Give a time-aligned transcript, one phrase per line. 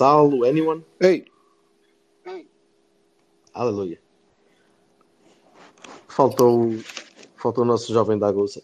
[0.00, 0.82] Vassalo, anyone?
[0.98, 1.26] Ei,
[3.52, 4.00] Aleluia.
[6.08, 6.70] Faltou,
[7.36, 8.62] faltou o nosso jovem da Aguça.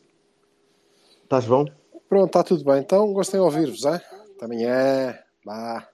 [1.23, 1.67] Estás bom?
[2.09, 2.79] pronto, está tudo bem.
[2.79, 3.97] Então, gostei de ouvir-vos, é?
[3.97, 5.19] Até amanhã.
[5.45, 5.87] Vá.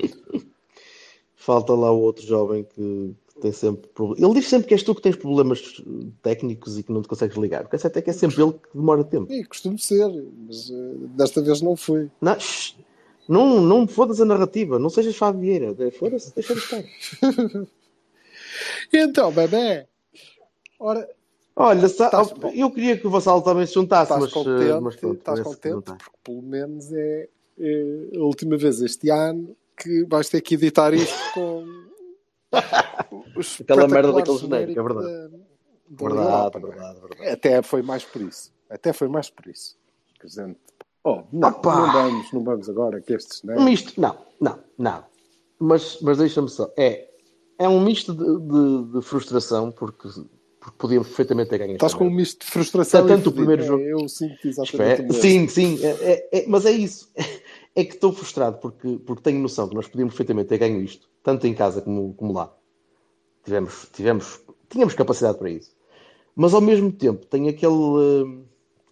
[1.36, 4.22] Falta lá o outro jovem que, que tem sempre problemas.
[4.22, 5.82] Ele diz sempre que és tu que tens problemas
[6.22, 7.64] técnicos e que não te consegues ligar.
[7.68, 9.30] Porque até que é sempre ele que demora tempo.
[9.30, 10.08] E costumo ser,
[10.46, 12.10] mas eh, desta vez não fui.
[12.20, 12.76] Não, shh,
[13.28, 14.78] não, não fodas a narrativa.
[14.78, 15.74] Não sejas Fábio Vieira.
[15.92, 16.82] Foda-se, deixa de estar.
[18.92, 19.86] Então, bebê?
[20.78, 21.08] Ora,
[21.56, 24.96] Olha, Estás- eu queria que o Vassalo também se juntasse, estás mas, eh, contente, mas
[24.96, 27.28] pronto, estás contente, porque pelo menos é,
[27.60, 31.64] é a última vez este ano que vais ter que editar isto com
[33.36, 35.06] os Aquela merda daquele genérico, é verdade.
[35.06, 36.62] da- da Verdade, Europa, é?
[36.62, 37.28] verdade, verdade.
[37.30, 38.52] Até foi mais por isso.
[38.68, 39.76] Até foi mais por isso.
[40.18, 40.58] Que a gente...
[41.04, 41.74] Oh, não, Opa!
[41.86, 43.56] não vamos, não vamos agora que estes, né?
[43.58, 45.04] Um misto, não, não, não.
[45.58, 46.72] Mas, mas deixa-me só.
[46.76, 47.08] É,
[47.58, 50.08] é um misto de, de- de frustração, porque,
[50.58, 51.74] porque podíamos perfeitamente ter ganho.
[51.74, 53.06] Estás com um misto de frustração.
[53.06, 53.78] Tanto o primeiro fedido.
[53.84, 57.10] jogo- É, Eu sinto exatamente sim, sim, é, é- é- mas é isso.
[57.76, 61.08] É que estou frustrado porque, porque tenho noção que nós podíamos perfeitamente ter ganho isto,
[61.24, 62.54] tanto em casa como, como lá.
[63.44, 65.72] Tivemos, tivemos, tínhamos capacidade para isso.
[66.36, 68.44] Mas ao mesmo tempo tenho aquele, hum,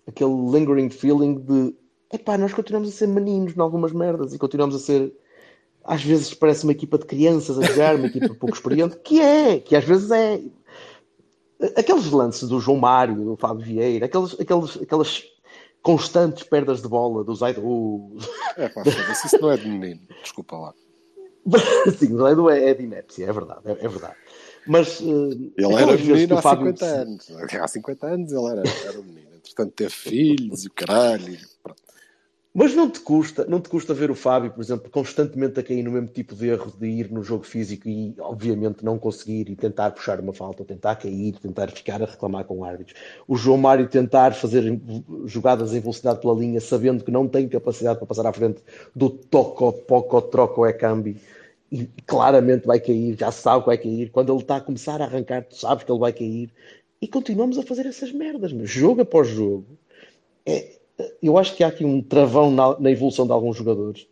[0.04, 1.76] aquele lingering feeling de
[2.12, 5.12] epá, nós continuamos a ser maninos em algumas merdas e continuamos a ser
[5.84, 9.58] às vezes parece uma equipa de crianças a jogar, uma equipa pouco experiente, que é,
[9.58, 10.40] que às vezes é.
[11.76, 15.24] Aqueles lances do João Mário, do Fábio Vieira, aqueles, aqueles, aquelas
[15.80, 18.16] constantes perdas de bola do Zaidu.
[18.56, 20.00] É, pá, isso não é de menino.
[20.22, 20.74] Desculpa lá.
[21.98, 24.16] Sim, o Zaidu é, é de inépcia, é verdade, é, é verdade.
[24.66, 25.04] Mas eh,
[25.56, 27.30] Ele era menino há Fábio 50 anos.
[27.60, 29.28] Há 50 anos ele era, era um menino.
[29.34, 31.38] Entretanto, teve filhos e o caralho.
[32.54, 35.82] Mas não te custa, não te custa ver o Fábio, por exemplo, constantemente a cair
[35.82, 39.56] no mesmo tipo de erro de ir no jogo físico e, obviamente, não conseguir e
[39.56, 43.00] tentar puxar uma falta, tentar cair, tentar ficar a reclamar com árbitros.
[43.26, 44.78] O João Mário tentar fazer
[45.24, 48.62] jogadas em velocidade pela linha, sabendo que não tem capacidade para passar à frente
[48.94, 51.16] do toco, poco, troco, é cambi.
[51.70, 54.10] E claramente vai cair, já sabe que vai cair.
[54.10, 56.50] Quando ele está a começar a arrancar, tu sabes que ele vai cair.
[57.00, 59.78] E continuamos a fazer essas merdas, jogo após jogo.
[60.44, 60.81] É,
[61.22, 64.06] eu acho que há aqui um travão na, na evolução de alguns jogadores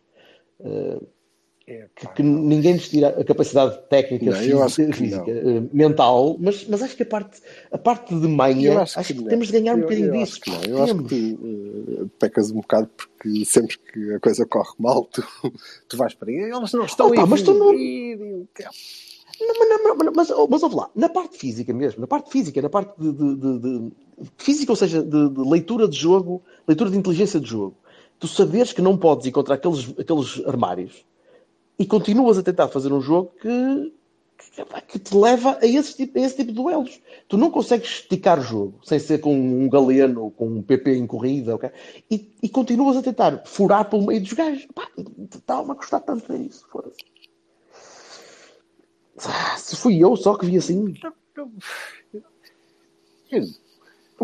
[1.67, 5.61] É, que, que ninguém lhes tira a capacidade técnica, Não, acho física, que física, eh,
[5.71, 7.39] mental, mas, mas acho que a parte,
[7.71, 9.25] a parte de manha, acho, que, não.
[9.25, 10.41] temos de ganhar um Eu- bocadinho eu disso.
[10.47, 10.69] Acho que.
[10.69, 11.15] Eu acho que tu
[12.03, 15.23] eh, pecas um bocado porque sempre que a coisa corre mal, tu,
[15.87, 16.35] tu vais para aí.
[16.37, 18.43] Eles não estão Opa, a mas tu não- que.
[19.39, 22.61] Não, mas, mas, mas, oh, mas ouve lá, na parte física mesmo, na parte física,
[22.61, 23.91] na parte de, de- de- de-
[24.37, 27.75] física, ou seja, de, de leitura de jogo, leitura de inteligência de jogo,
[28.19, 31.03] tu saberes que não podes encontrar aqueles, aqueles armários
[31.81, 33.93] e continuas a tentar fazer um jogo que,
[34.37, 37.01] que, que te leva a esse, tipo, a esse tipo de duelos.
[37.27, 41.07] Tu não consegues esticar o jogo sem ser com um galeno, com um PP em
[41.07, 41.71] corrida, ok?
[42.09, 44.67] e, e continuas a tentar furar pelo meio dos gajos.
[45.33, 46.67] Está-me a custar tanto ver isso.
[49.25, 50.93] Ah, Se fui eu só que vi assim.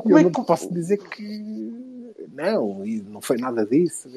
[0.01, 4.09] Como eu é não que- posso dizer que não, e não foi nada disso.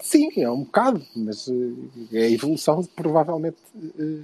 [0.00, 1.54] Sim, é um bocado, mas eh,
[2.12, 3.56] é a evolução provavelmente
[3.98, 4.22] eh,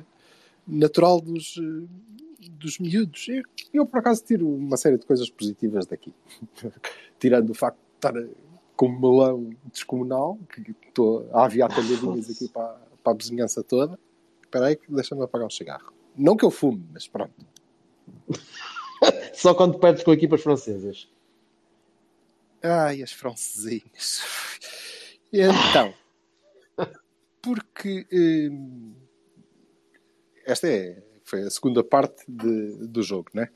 [0.67, 3.27] natural dos, eh, dos miúdos.
[3.29, 3.43] Eu,
[3.73, 6.13] eu, por acaso, tiro uma série de coisas positivas daqui.
[7.19, 8.15] Tirando o facto de estar
[8.77, 13.99] com um melão descomunal, que estou a aviar talhadinhas aqui para, para a vizinhança toda.
[14.45, 15.93] Espera aí, deixa-me apagar um cigarro.
[16.17, 17.33] Não que eu fume, mas pronto.
[19.35, 21.09] Só quando perdes com equipas francesas.
[22.63, 24.23] Ai, as francesinhas.
[25.33, 25.93] Então,
[27.43, 28.95] porque hum,
[30.47, 33.49] esta é, foi a segunda parte de- do jogo, né?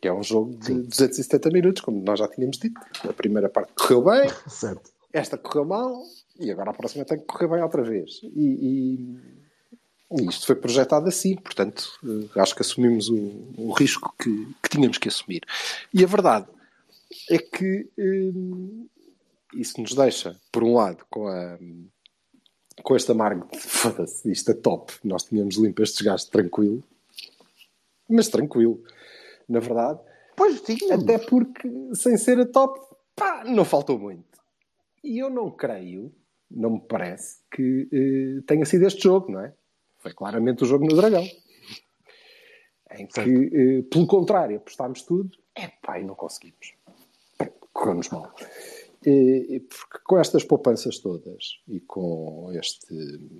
[0.00, 2.80] Que é um jogo de 270 minutos, como nós já tínhamos dito.
[3.08, 4.90] A primeira parte correu bem, Certo.
[5.12, 6.02] esta correu mal
[6.40, 8.20] e agora a próxima tem que correr bem outra vez.
[8.24, 9.41] E, e-
[10.18, 14.68] e isto foi projetado assim, portanto, eh, acho que assumimos o, o risco que, que
[14.68, 15.42] tínhamos que assumir.
[15.92, 16.46] E a verdade
[17.30, 18.86] é que, hum,
[19.54, 21.58] isso nos deixa, por um lado, com a
[22.82, 24.92] com este amargo, foda-se, isto é top.
[25.04, 26.82] Nós tínhamos limpo este gasto tranquilo,
[28.08, 28.82] mas tranquilo,
[29.48, 30.00] na verdade.
[30.36, 30.78] Pois sim.
[30.90, 32.80] Até porque, sem ser a top,
[33.14, 34.24] pá, não faltou muito.
[35.04, 36.12] E eu não creio,
[36.50, 39.52] não me parece, que eh, tenha sido este jogo, não é?
[40.02, 41.24] Foi claramente o jogo no Dragão.
[42.90, 46.74] Em que, eh, pelo contrário, apostámos tudo, é pá, e não conseguimos.
[47.72, 48.34] Correu-nos mal.
[49.06, 53.30] E, porque com estas poupanças todas e com este,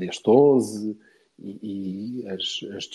[0.00, 0.98] este 11
[1.38, 2.90] e, e as, as,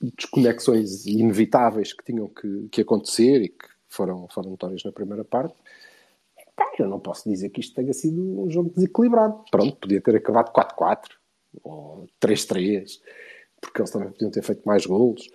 [0.00, 5.54] desconexões inevitáveis que tinham que, que acontecer e que foram, foram notórias na primeira parte,
[6.78, 9.44] eu não posso dizer que isto tenha sido um jogo desequilibrado.
[9.50, 11.21] Pronto, podia ter acabado 4-4
[11.62, 13.00] ou 3-3,
[13.60, 15.28] porque eles também podiam ter feito mais golos.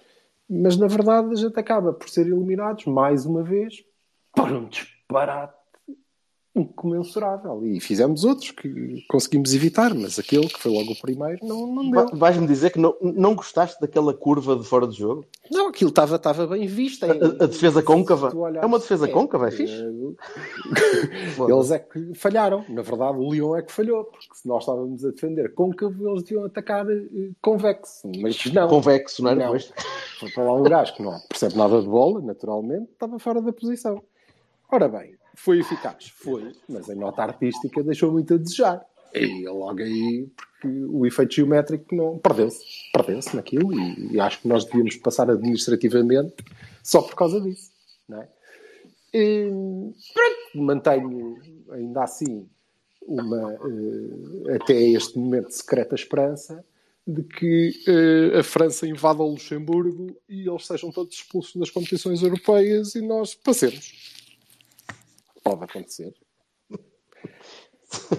[0.50, 3.84] Mas na verdade a gente acaba por ser eliminados mais uma vez
[4.34, 5.57] por um disparate
[6.62, 7.66] incomensurável.
[7.66, 11.90] E fizemos outros que conseguimos evitar, mas aquele que foi logo o primeiro não, não
[11.90, 12.18] deu.
[12.18, 15.26] Vais-me dizer que não, não gostaste daquela curva de fora do jogo?
[15.52, 17.06] Não, aquilo estava bem visto.
[17.06, 17.12] A,
[17.44, 18.32] a, defesa côncava?
[18.62, 19.74] É uma defesa é, côncava, é fixe.
[19.74, 19.88] É...
[21.52, 22.66] eles é que falharam.
[22.70, 26.24] Na verdade, o Lyon é que falhou, porque se nós estávamos a defender côncavo, eles
[26.24, 28.10] deviam atacar uh, convexo.
[28.22, 28.68] Mas não.
[28.68, 29.52] Convexo, não era?
[29.52, 29.60] Não.
[30.20, 33.54] Foi para lá um gajo que não percebe nada de bola, naturalmente, estava fora da
[33.54, 34.02] posição.
[34.70, 36.12] Ora bem, foi eficaz?
[36.16, 38.84] Foi, mas a nota artística deixou muito a desejar.
[39.14, 42.60] E logo aí, porque o efeito geométrico não perdeu-se,
[42.92, 46.36] perdeu-se naquilo e, e, acho que nós devíamos passar administrativamente
[46.84, 47.72] só por causa disso,
[48.10, 48.28] não é?
[49.14, 49.50] E,
[50.14, 51.40] pronto, mantenho
[51.72, 52.48] ainda assim
[53.02, 56.66] uma, uh, até este momento, secreta esperança
[57.06, 62.22] de que uh, a França invada o Luxemburgo e eles sejam todos expulsos das competições
[62.22, 64.17] europeias e nós passemos
[65.48, 66.14] pode acontecer.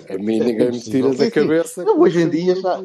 [0.08, 1.84] A mim ninguém me tira da cabeça.
[1.84, 2.80] Não, hoje em dia já.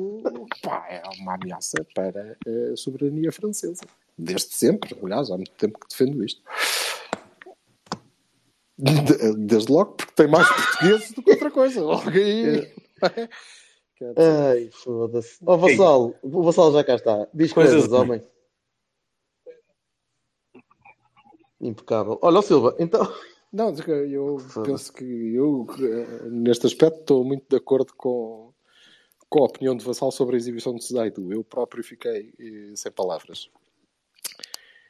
[0.62, 3.86] Pá, é uma ameaça para a soberania francesa.
[4.18, 6.42] Desde sempre, aliás, há muito tempo que defendo isto.
[9.38, 11.82] Desde logo, porque tem mais portugueses do que outra coisa.
[11.82, 12.70] Logo aí.
[14.18, 15.38] Ai, foda-se.
[15.46, 17.28] Ó, oh, Vassal, o Vassal já cá está.
[17.34, 18.22] Diz coisas, coisas homem.
[21.62, 22.20] Impecável.
[22.22, 23.10] Olha, Silva, então.
[23.54, 25.68] Não, eu penso que eu,
[26.32, 28.52] neste aspecto, estou muito de acordo com,
[29.30, 31.32] com a opinião de Vassal sobre a exibição de Sedaido.
[31.32, 33.52] Eu próprio fiquei eh, sem palavras.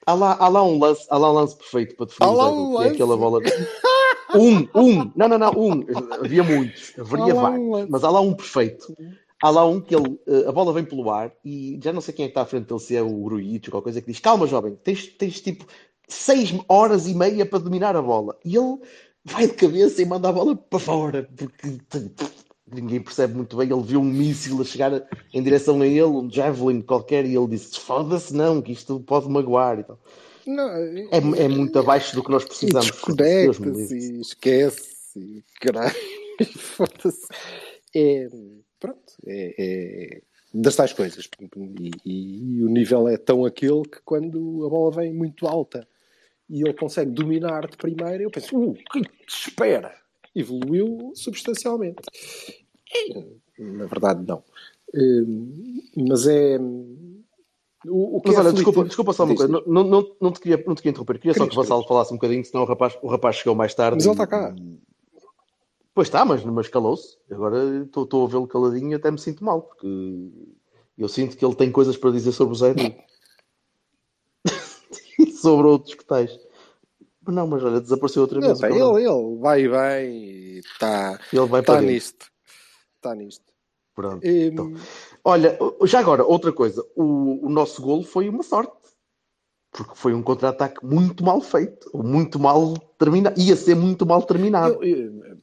[0.06, 2.83] Há lá, há lá, um, lance, há lá um lance perfeito para definir um que
[2.83, 3.42] é aquela bola.
[4.33, 5.86] um, um, não, não, não, um.
[6.24, 8.95] Havia muitos, haveria vários, um mas há lá um perfeito.
[9.42, 12.13] Há lá um que ele, eh, a bola vem pelo ar e já não sei
[12.13, 14.10] quem é que está à frente dele, se é o Gruitch ou qualquer coisa, que
[14.10, 15.65] diz: Calma, jovem, tens, tens tipo
[16.07, 18.38] seis horas e meia para dominar a bola.
[18.44, 18.79] E ele
[19.23, 21.77] vai de cabeça e manda a bola para fora, porque
[22.71, 23.69] ninguém percebe muito bem.
[23.69, 27.47] Ele viu um míssil a chegar em direção a ele, um javelin qualquer, e ele
[27.47, 30.00] disse: Foda-se, não, que isto pode magoar e tal.
[30.45, 32.88] Não, é, é muito abaixo do que nós precisamos.
[32.88, 35.95] Desconecta-se, esquece, caralho,
[36.57, 37.27] foda-se.
[37.95, 38.27] É,
[38.79, 40.22] pronto, é, é
[40.53, 41.27] das tais coisas.
[41.79, 45.88] E, e, e, o nível é tão aquele que quando a bola vem muito alta
[46.50, 49.93] e ele consegue dominar de primeira, eu penso, uh, que espera!
[50.36, 52.01] Evoluiu substancialmente.
[53.57, 54.43] Na verdade, não.
[54.93, 56.60] Uh, mas é.
[57.86, 60.63] O, o mas é olha, desculpa, desculpa só uma coisa, não, não, não, te queria,
[60.65, 62.98] não te queria interromper, queria só que o Vassalo falasse um bocadinho, senão o rapaz,
[63.01, 63.98] o rapaz chegou mais tarde.
[63.98, 64.55] Mas ele está cá.
[65.93, 67.17] Pois está, mas, mas calou-se.
[67.31, 70.31] Agora estou a vê-lo caladinho e até me sinto mal, porque
[70.97, 72.73] eu sinto que ele tem coisas para dizer sobre o Zé
[74.45, 76.39] e sobre outros que tais.
[77.27, 78.62] Não, mas olha, desapareceu outra vez.
[78.62, 81.19] Ele, ele, ele vai e vai e está
[81.65, 82.25] tá nisto.
[82.95, 83.53] Está nisto.
[83.95, 84.25] Pronto.
[84.25, 84.47] E...
[84.47, 84.73] Então.
[85.23, 86.83] Olha, já agora, outra coisa.
[86.95, 88.73] O, o nosso golo foi uma sorte.
[89.71, 91.89] Porque foi um contra-ataque muito mal feito.
[91.95, 93.39] Muito mal terminado.
[93.39, 94.83] Ia ser muito mal terminado.
[94.83, 95.38] Eu, eu,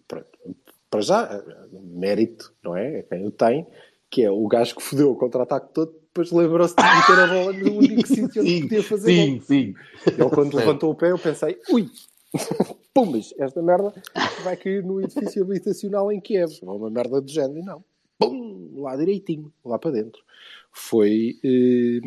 [0.90, 2.98] para já, mérito, não é?
[2.98, 3.66] É quem o tem,
[4.10, 7.52] que é o gajo que fodeu o contra-ataque todo, depois lembrou-se de meter a bola
[7.52, 9.40] no único sítio onde podia fazer Sim, gol.
[9.42, 9.74] sim.
[10.06, 11.88] Ele, quando levantou o pé, eu pensei, ui,
[12.92, 13.94] pumas, esta merda
[14.42, 16.50] vai cair no edifício habitacional em Kiev.
[16.62, 17.58] Ou uma merda do género.
[17.60, 17.84] E não.
[18.18, 20.22] Pum, lá direitinho, lá para dentro.
[20.72, 22.00] Foi, eh,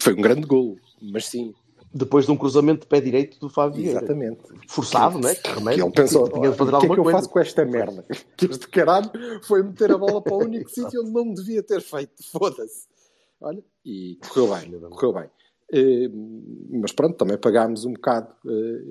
[0.00, 1.54] foi um grande golo, mas sim,
[1.96, 3.98] depois de um cruzamento de pé direito do Fábio Vieira.
[3.98, 4.40] Exatamente.
[4.68, 5.34] Forçado, não é?
[5.34, 5.84] Que remédio.
[5.84, 8.04] ele pensou, tinha de fazer o que é que eu faço com esta merda?
[8.36, 9.10] Que este caralho
[9.42, 12.12] foi meter a bola para o único sítio onde não devia ter feito.
[12.30, 12.86] Foda-se.
[13.40, 15.30] Olha, e correu bem, correu bem.
[16.80, 18.34] mas pronto, também pagámos um bocado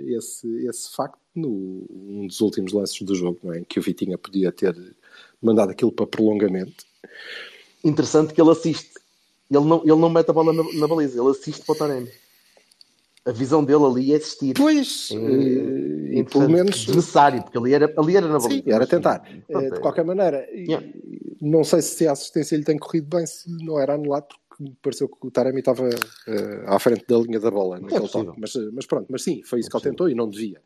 [0.07, 3.59] esse, esse facto no um dos últimos lances do jogo, não é?
[3.59, 4.75] em que o Vitinha podia ter
[5.41, 6.85] mandado aquilo para prolongamento.
[7.83, 8.93] Interessante que ele assiste.
[9.49, 12.11] Ele não, ele não mete a bola na, na baliza, ele assiste para o Taremi.
[13.25, 14.53] A visão dele ali é assistir.
[14.53, 16.87] Pois, é, e, e pelo menos.
[16.87, 18.63] necessário, porque ali era, ali era na baliza.
[18.63, 19.27] Sim, era tentar.
[19.47, 20.85] Pronto, de qualquer maneira, yeah.
[21.41, 24.77] não sei se a assistência lhe tem corrido bem, se não era anulado, porque me
[24.79, 28.39] pareceu que o Taremi estava uh, à frente da linha da bola naquele é toque.
[28.39, 30.61] Mas, mas pronto, mas sim, foi isso é que ele tentou e não devia.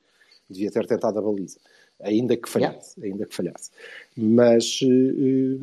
[0.49, 1.59] Devia ter tentado a baliza
[2.01, 3.13] ainda que falhasse, yeah.
[3.13, 3.71] ainda que falhasse.
[4.15, 5.59] Mas uh,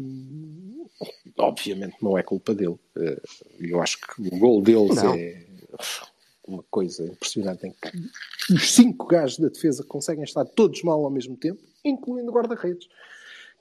[1.38, 2.78] obviamente não é culpa dele.
[2.96, 3.20] Uh,
[3.60, 5.14] eu acho que o gol deles não.
[5.14, 5.44] é
[6.46, 11.10] uma coisa impressionante em que os cinco gajos da defesa conseguem estar todos mal ao
[11.10, 12.88] mesmo tempo, incluindo o guarda-redes.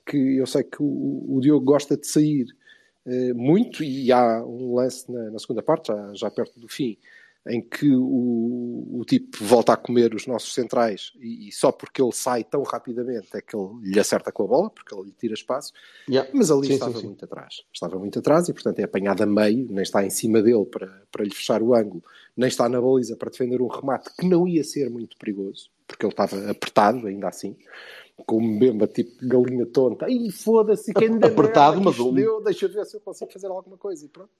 [0.04, 2.46] Que eu sei que o, o Diogo gosta de sair
[3.04, 6.96] uh, muito e há um lance na, na segunda parte, já, já perto do fim,
[7.48, 12.02] em que o, o tipo volta a comer os nossos centrais e, e, só porque
[12.02, 15.12] ele sai tão rapidamente é que ele lhe acerta com a bola, porque ele lhe
[15.12, 15.72] tira espaço,
[16.08, 16.28] yeah.
[16.34, 17.06] mas ali sim, estava sim, sim.
[17.06, 17.62] muito atrás.
[17.72, 21.02] Estava muito atrás e, portanto, é apanhado a meio, nem está em cima dele para,
[21.10, 22.02] para lhe fechar o ângulo,
[22.36, 26.04] nem está na baliza para defender um remate que não ia ser muito perigoso, porque
[26.04, 27.56] ele estava apertado ainda assim.
[28.26, 32.96] Com um bemba tipo galinha tonta, e foda-se, quem apertado, mas deu, deixa ver se
[32.96, 34.30] eu consigo fazer alguma coisa e pronto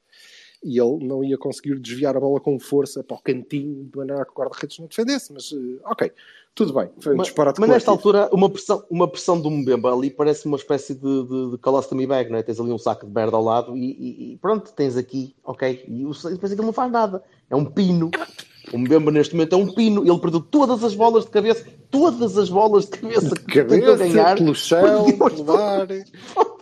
[0.63, 4.25] e ele não ia conseguir desviar a bola com força para o cantinho de maneira
[4.25, 5.33] que o guarda-redes não defendesse.
[5.33, 6.11] Mas, uh, ok,
[6.55, 6.89] tudo bem.
[7.01, 10.47] Foi um mas, disparate mas nesta altura, uma pressão, uma pressão do Mbemba ali parece
[10.47, 12.43] uma espécie de, de, de colostomy bag, não é?
[12.43, 15.85] Tens ali um saco de merda ao lado e, e, e pronto, tens aqui, ok.
[15.87, 17.23] E depois aquilo não faz nada.
[17.51, 18.11] É um pino.
[18.73, 20.03] O Mbemba neste momento é um pino.
[20.03, 24.37] Ele perdeu todas as bolas de cabeça, todas as bolas de cabeça que cabeça, ganhar.
[24.37, 25.87] Pelo chão, pelo ar.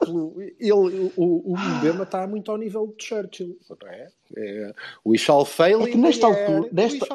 [0.05, 0.41] Pelo...
[0.41, 4.09] Ele, o, o Mbemba está muito ao nível de Churchill, não é?
[4.37, 4.73] é
[5.07, 7.07] we shall fail é que nesta altura, nesta,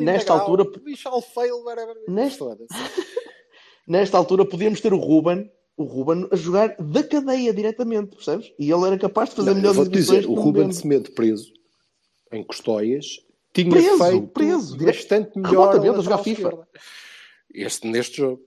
[0.00, 1.64] nesta altura, we shall fail.
[2.08, 2.58] Nesta,
[3.86, 8.52] nesta altura podíamos ter o Ruben o Ruben a jogar da cadeia diretamente, percebes?
[8.58, 10.26] E ele era capaz de fazer melhores exibições.
[10.26, 11.54] O Ruben Semedo preso
[12.30, 13.06] em Custóias
[13.52, 16.68] tinha preso, feito preso, bastante melhor a jogar FIFA.
[17.52, 18.42] Este neste jogo.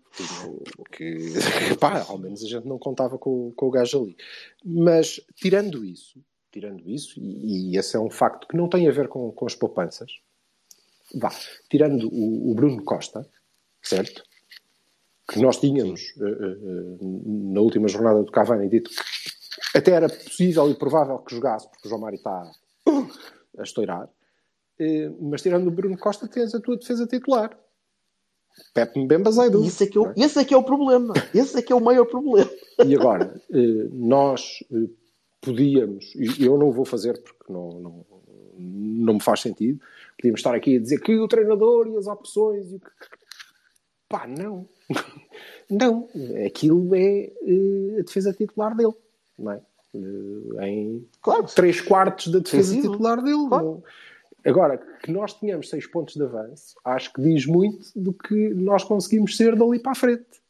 [0.91, 1.33] Que,
[1.79, 4.17] pá, ao menos a gente não contava com, com o gajo ali.
[4.63, 8.91] Mas, tirando isso, tirando isso, e, e esse é um facto que não tem a
[8.91, 10.11] ver com, com as poupanças,
[11.15, 11.31] vá,
[11.69, 13.27] tirando o, o Bruno Costa,
[13.81, 14.23] certo?
[15.29, 20.69] Que nós tínhamos uh, uh, na última jornada do Cavani dito que até era possível
[20.69, 22.51] e provável que jogasse, porque o João Mário está
[23.57, 24.09] a estourar.
[24.79, 27.57] Eh, mas tirando o Bruno Costa, tens a tua defesa titular.
[28.73, 29.63] Pepe Mbemba Zaidu.
[29.63, 30.13] Isso é que eu, é?
[30.17, 31.13] Esse é que é o problema.
[31.33, 32.49] Esse é que é o maior problema.
[32.85, 34.89] E agora, eh, nós eh,
[35.41, 38.05] podíamos, e eu não vou fazer porque não, não,
[38.57, 39.79] não me faz sentido,
[40.17, 42.89] podíamos estar aqui a dizer que o treinador e as opções e o que...
[44.09, 44.67] Pá, não.
[45.69, 46.07] Não.
[46.45, 47.31] Aquilo é
[47.97, 48.93] a defesa titular dele.
[49.39, 49.61] Não é?
[50.67, 51.45] Em claro.
[51.45, 53.47] três quartos da defesa titular dele.
[53.47, 53.65] Claro.
[53.65, 53.83] Não
[54.45, 58.83] Agora, que nós tenhamos seis pontos de avanço, acho que diz muito do que nós
[58.83, 60.41] conseguimos ser dali para a frente.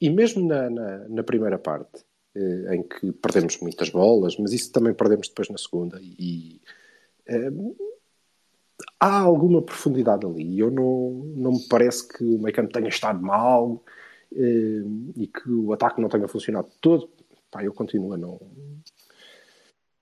[0.00, 4.72] E mesmo na, na, na primeira parte, eh, em que perdemos muitas bolas, mas isso
[4.72, 6.60] também perdemos depois na segunda, e
[7.26, 7.50] eh,
[8.98, 10.58] há alguma profundidade ali.
[10.58, 13.84] Eu não, não me parece que o meio campo tenha estado mal
[14.34, 14.82] eh,
[15.16, 17.08] e que o ataque não tenha funcionado todo.
[17.50, 18.40] Pá, eu continuo a não,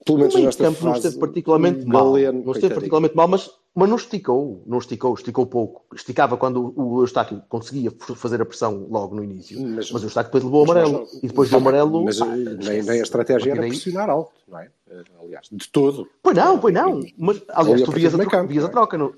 [0.04, 2.12] pelo menos no nesta campo não esteve particularmente mal.
[2.12, 4.62] Galeno, não esteve particularmente mal, mas, mas não esticou.
[4.66, 5.84] Não esticou, esticou pouco.
[5.94, 9.60] Esticava quando o Eustáquio conseguia fazer a pressão logo no início.
[9.60, 11.06] Mas, mas o Eustáquio depois levou o amarelo.
[11.22, 12.04] e depois do amarelo.
[12.04, 14.70] Mas pá, nem, nem, a estratégia era pressionar alto, não é?
[14.90, 16.08] Eh, aliás, de todo.
[16.22, 17.00] Pois não, pois não.
[17.18, 18.70] Mas, aliás, tu vias, a, troca, vias a é?
[18.70, 18.96] troca.
[18.96, 19.14] No...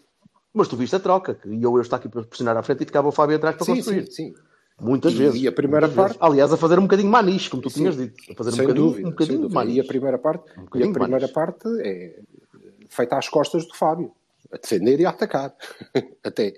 [0.52, 3.08] Mas tu viste a troca, que ia o Eustáquio para pressionar à frente e ficava
[3.08, 4.06] o Fábio atrás para sim, construir.
[4.06, 4.34] Sim, sim.
[4.82, 5.42] Muitas e, vezes.
[5.42, 6.14] E a primeira parte.
[6.14, 6.22] Vezes.
[6.22, 8.32] Aliás, a fazer um bocadinho maniche, como tu Sim, tinhas dito.
[8.32, 9.78] A fazer um sem bocadinho, dúvida, um bocadinho maniche.
[9.78, 12.20] E a primeira parte, um e a primeira parte é
[12.88, 14.12] feita às costas do Fábio.
[14.52, 15.54] A defender e a atacar.
[16.22, 16.54] Até.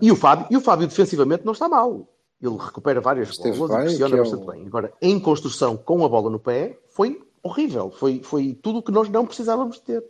[0.00, 2.08] E o, Fábio, e o Fábio defensivamente não está mal.
[2.40, 4.46] Ele recupera várias bolas bem, e pressiona é bastante um...
[4.46, 4.66] bem.
[4.66, 7.90] Agora, em construção com a bola no pé, foi horrível.
[7.90, 10.02] Foi, foi tudo o que nós não precisávamos ter.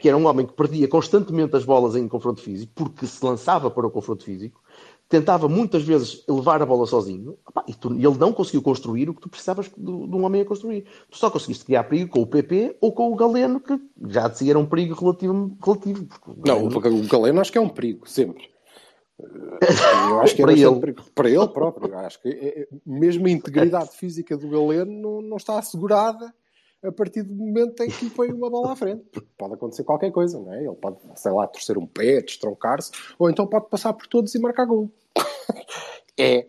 [0.00, 3.70] Que era um homem que perdia constantemente as bolas em confronto físico, porque se lançava
[3.70, 4.60] para o confronto físico,
[5.08, 7.36] tentava muitas vezes levar a bola sozinho
[7.68, 10.44] e, tu, ele não conseguiu construir o que tu precisavas de, de, um homem a
[10.44, 10.86] construir.
[11.10, 14.38] Tu só conseguiste criar perigo com o PP ou com o Galeno, que já de
[14.38, 15.56] si era um perigo relativo.
[15.64, 16.08] relativo
[16.44, 18.48] não, o Galeno acho que é um perigo, sempre.
[20.08, 20.80] Eu acho que para, ele.
[20.80, 21.02] Perigo.
[21.14, 21.96] para ele próprio.
[21.98, 26.34] Acho que é, mesmo a integridade física do Galeno não, não está assegurada
[26.84, 29.04] a partir do momento em que põe uma bola à frente.
[29.12, 30.64] Porque pode acontecer qualquer coisa, não é?
[30.64, 34.38] Ele pode, sei lá, torcer um pé, destroncar-se, ou então pode passar por todos e
[34.38, 34.90] marcar gol.
[36.18, 36.46] é,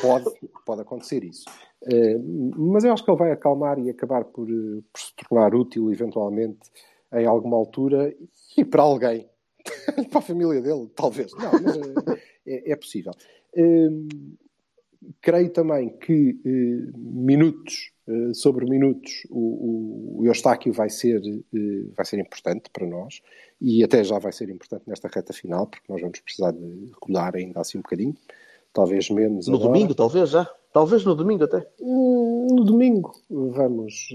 [0.00, 0.30] pode,
[0.64, 1.44] pode acontecer isso.
[1.82, 5.54] Uh, mas eu acho que ele vai acalmar e acabar por, uh, por se tornar
[5.54, 6.70] útil, eventualmente,
[7.12, 8.14] em alguma altura,
[8.56, 9.28] e para alguém.
[10.10, 11.32] para a família dele, talvez.
[11.34, 13.12] Não, mas uh, é, é, possível.
[15.20, 16.38] Creio também que
[16.96, 23.20] minutos eh, sobre minutos, o, o, Eustáquio vai ser, uh, vai ser importante para nós
[23.60, 27.36] e até já vai ser importante nesta reta final, porque nós vamos precisar de rodar
[27.36, 28.14] ainda assim um bocadinho,
[28.72, 29.46] talvez menos.
[29.46, 29.68] No agora.
[29.68, 30.50] domingo, talvez já.
[30.72, 31.64] Talvez no domingo até.
[31.80, 34.08] Hum, no domingo vamos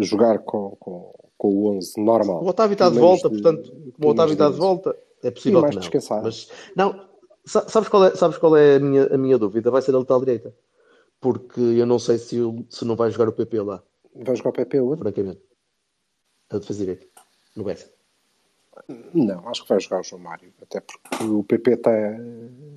[0.00, 2.42] jogar com, com, com o 11 normal.
[2.42, 5.60] O Otávio está de volta, de, portanto, como o Otávio está de volta, é possível
[5.60, 5.80] mais que não.
[5.80, 6.22] descansado.
[6.24, 7.11] Mas, não,
[7.44, 9.70] sabes qual é, sabes qual é a, minha, a minha dúvida?
[9.70, 10.54] Vai ser a lateral direita
[11.22, 12.36] porque eu não sei se,
[12.68, 13.80] se não vai jogar o PP lá.
[14.12, 14.98] Vai jogar o PP onde?
[14.98, 15.40] Francamente.
[16.50, 17.06] A defesa direita.
[17.56, 17.88] No Bessa.
[19.14, 20.52] Não, acho que vai jogar o João Mário.
[20.60, 21.90] Até porque o PP está,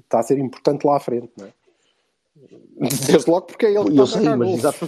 [0.03, 1.53] está a ser importante lá à frente, não é?
[3.07, 4.85] Desde logo porque é ele que eu está sei, a mas, exato.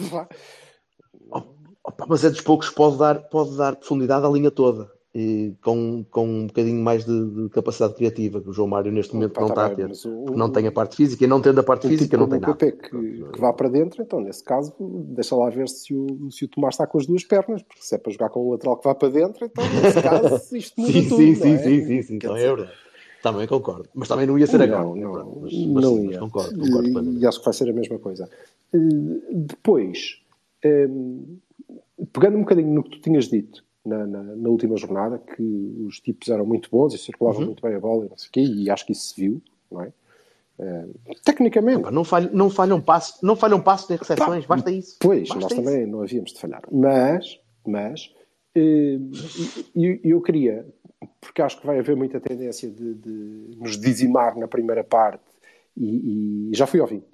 [2.08, 6.06] mas é dos poucos que pode dar, pode dar profundidade à linha toda e com,
[6.12, 9.42] com um bocadinho mais de, de, capacidade criativa, que o João Mário neste momento Opa,
[9.42, 10.08] não tá está bem, a ter.
[10.08, 12.40] O, não tem a parte física e não tendo a parte física tipo não tem
[12.40, 12.54] nada.
[12.54, 16.48] Que, que vá para dentro, então nesse caso deixa lá ver se o, se o
[16.48, 18.88] Tomás está com as duas pernas, porque se é para jogar com o lateral que
[18.88, 21.18] vá para dentro, então nesse caso isto muda sim, tudo.
[21.18, 21.58] Sim, sim, é?
[21.58, 22.72] sim, sim, sim, então é verdade.
[23.24, 23.90] Também concordo.
[23.96, 24.84] Mas também não ia ser agora.
[24.84, 26.20] Não, não, mas, mas, não ia.
[26.20, 28.30] concordo, concordo e, e acho que vai ser a mesma coisa.
[28.72, 28.78] Eh,
[29.32, 30.22] depois,
[30.64, 31.38] um,
[32.14, 35.42] pegando um bocadinho no que tu tinhas dito, na, na, na, última jornada, que
[35.88, 37.48] os tipos eram muito bons e circulavam uhum.
[37.48, 39.42] muito bem a bola e não sei o quê, e acho que isso se viu,
[39.72, 39.92] não é?
[40.60, 41.84] Uh, tecnicamente.
[41.84, 44.98] Não, não, falham, não falham passo, não falham passo de recepções, Pá, basta isso.
[45.00, 45.62] Pois, basta nós isso.
[45.62, 46.64] também não havíamos de falhar.
[46.72, 48.14] Mas, mas
[48.58, 49.12] uh,
[49.76, 50.66] eu, eu queria,
[51.22, 55.24] porque acho que vai haver muita tendência de, de nos dizimar na primeira parte,
[55.76, 57.06] e, e já fui ouvindo,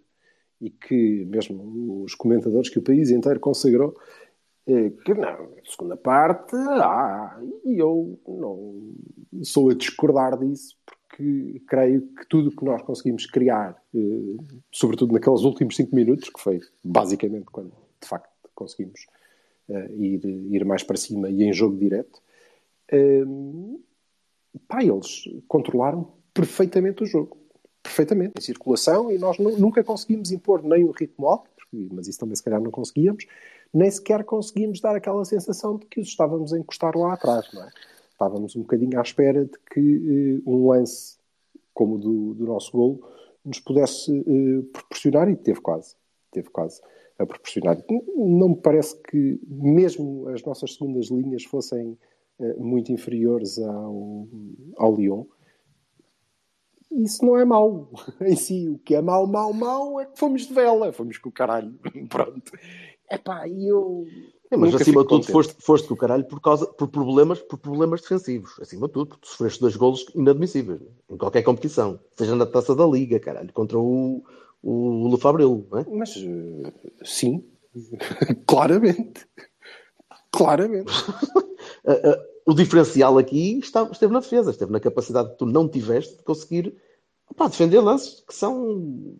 [0.61, 3.93] e que mesmo os comentadores que o país inteiro consagrou
[4.65, 8.93] que não, segunda parte, ah, e eu não
[9.43, 14.37] sou a discordar disso, porque creio que tudo que nós conseguimos criar, eh,
[14.71, 17.71] sobretudo naqueles últimos cinco minutos, que foi basicamente quando
[18.01, 19.05] de facto conseguimos
[19.69, 22.21] eh, ir, ir mais para cima e em jogo direto,
[22.91, 23.23] eh,
[24.67, 27.37] pá, eles controlaram perfeitamente o jogo.
[27.81, 28.33] Perfeitamente.
[28.39, 31.49] Em circulação, e nós nunca conseguimos impor nem o ritmo alto,
[31.91, 33.25] mas isso também se calhar não conseguíamos,
[33.73, 37.63] nem sequer conseguimos dar aquela sensação de que os estávamos a encostar lá atrás, não
[37.63, 37.69] é?
[38.11, 41.17] Estávamos um bocadinho à espera de que uh, um lance
[41.73, 43.01] como o do, do nosso gol
[43.43, 45.95] nos pudesse uh, proporcionar, e teve quase,
[46.31, 46.81] teve quase
[47.17, 47.83] a proporcionar.
[48.15, 51.97] Não me parece que mesmo as nossas segundas linhas fossem
[52.39, 54.27] uh, muito inferiores ao,
[54.77, 55.25] ao Lyon.
[56.97, 57.89] Isso não é mau
[58.21, 58.69] em si.
[58.69, 61.73] O que é mau, mau, mau é que fomos de vela, fomos com o caralho.
[62.09, 62.51] Pronto.
[63.09, 64.05] Epá, e eu.
[64.51, 67.57] É, mas acima de tudo foste, foste com o caralho por, causa, por, problemas, por
[67.57, 68.51] problemas defensivos.
[68.61, 70.79] Acima de tudo, porque tu sofreste dois golos inadmissíveis
[71.09, 74.23] em qualquer competição, seja na taça da Liga, caralho, contra o,
[74.61, 75.85] o Lefabril, não é?
[75.89, 76.71] Mas uh,
[77.03, 77.43] sim,
[78.45, 79.25] claramente.
[80.31, 80.91] Claramente.
[82.45, 86.23] O diferencial aqui está, esteve na defesa, esteve na capacidade que tu não tiveste de
[86.23, 86.75] conseguir
[87.29, 89.15] opá, defender lances que são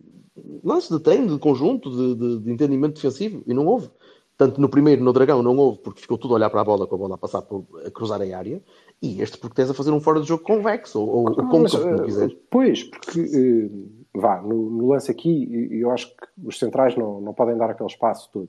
[0.62, 3.90] lance de treino, de conjunto, de, de, de, entendimento defensivo, e não houve.
[4.36, 6.88] Tanto no primeiro, no Dragão, não houve, porque ficou tudo a olhar para a bola,
[6.88, 8.60] com a bola a passar por, a cruzar a área,
[9.00, 11.84] e este porque tens a fazer um fora de jogo convexo, ou, ou ah, côncavo,
[11.84, 12.36] como uh, quiseres.
[12.50, 17.32] Pois, porque, uh, vá, no, no, lance aqui, eu acho que os centrais não, não
[17.32, 18.48] podem dar aquele espaço todo.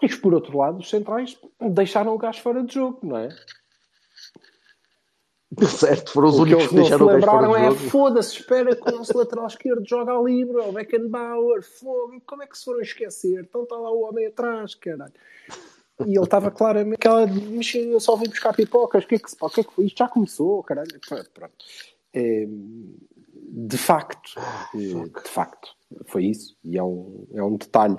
[0.00, 3.30] Mas, por outro lado, os centrais deixaram o gajo fora de jogo, não é?
[5.68, 8.96] Certo, foram os o únicos que, que deixaram fora de é, foda-se, espera que o
[8.96, 13.40] nosso lateral esquerdo joga a livre, o Beckenbauer, fogo, como é que se foram esquecer?
[13.40, 15.12] Então está lá o homem atrás, caralho.
[16.00, 17.24] E ele estava claramente, aquela,
[17.74, 19.54] eu só vim buscar pipocas, o que é que se pode?
[19.54, 19.84] Que é que foi?
[19.84, 20.88] Isto já começou, caralho.
[21.32, 21.52] Pronto.
[22.12, 22.46] É,
[23.56, 24.32] de facto,
[24.74, 25.70] eh, de facto,
[26.06, 27.96] foi isso, e é um, é um detalhe.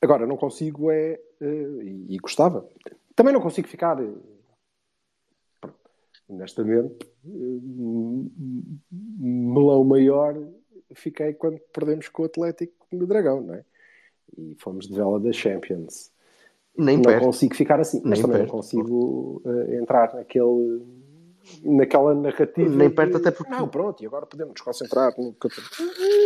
[0.00, 2.66] Agora, não consigo é, é e, e gostava,
[3.14, 3.98] também não consigo ficar
[6.28, 7.08] honestamente,
[9.20, 10.36] melão maior
[10.94, 13.64] fiquei quando perdemos com o Atlético no Dragão, não é?
[14.36, 16.10] E fomos de vela da Champions.
[16.76, 17.24] Nem não perto.
[17.24, 18.48] consigo ficar assim, mas Nem também perto.
[18.48, 20.82] não consigo uh, entrar naquele,
[21.64, 22.68] naquela narrativa.
[22.68, 23.50] Nem perto, de, até porque.
[23.50, 25.34] Não, pronto, e agora podemos nos concentrar no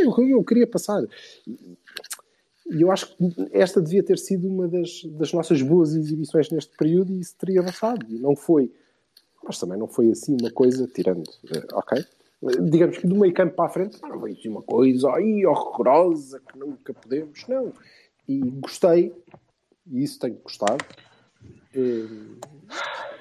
[0.02, 1.02] eu, eu queria passar.
[1.46, 6.76] E eu acho que esta devia ter sido uma das, das nossas boas exibições neste
[6.76, 8.06] período e isso teria avançado.
[8.08, 8.72] E não foi.
[9.42, 11.28] Mas também não foi assim uma coisa, tirando.
[11.54, 12.04] eh, ok?
[12.70, 16.40] Digamos que do meio campo para a frente, não foi assim uma coisa aí horrorosa
[16.40, 17.46] que nunca podemos.
[17.48, 17.72] Não.
[18.26, 19.12] E gostei,
[19.86, 20.84] e isso tenho gostado,
[21.74, 22.06] eh,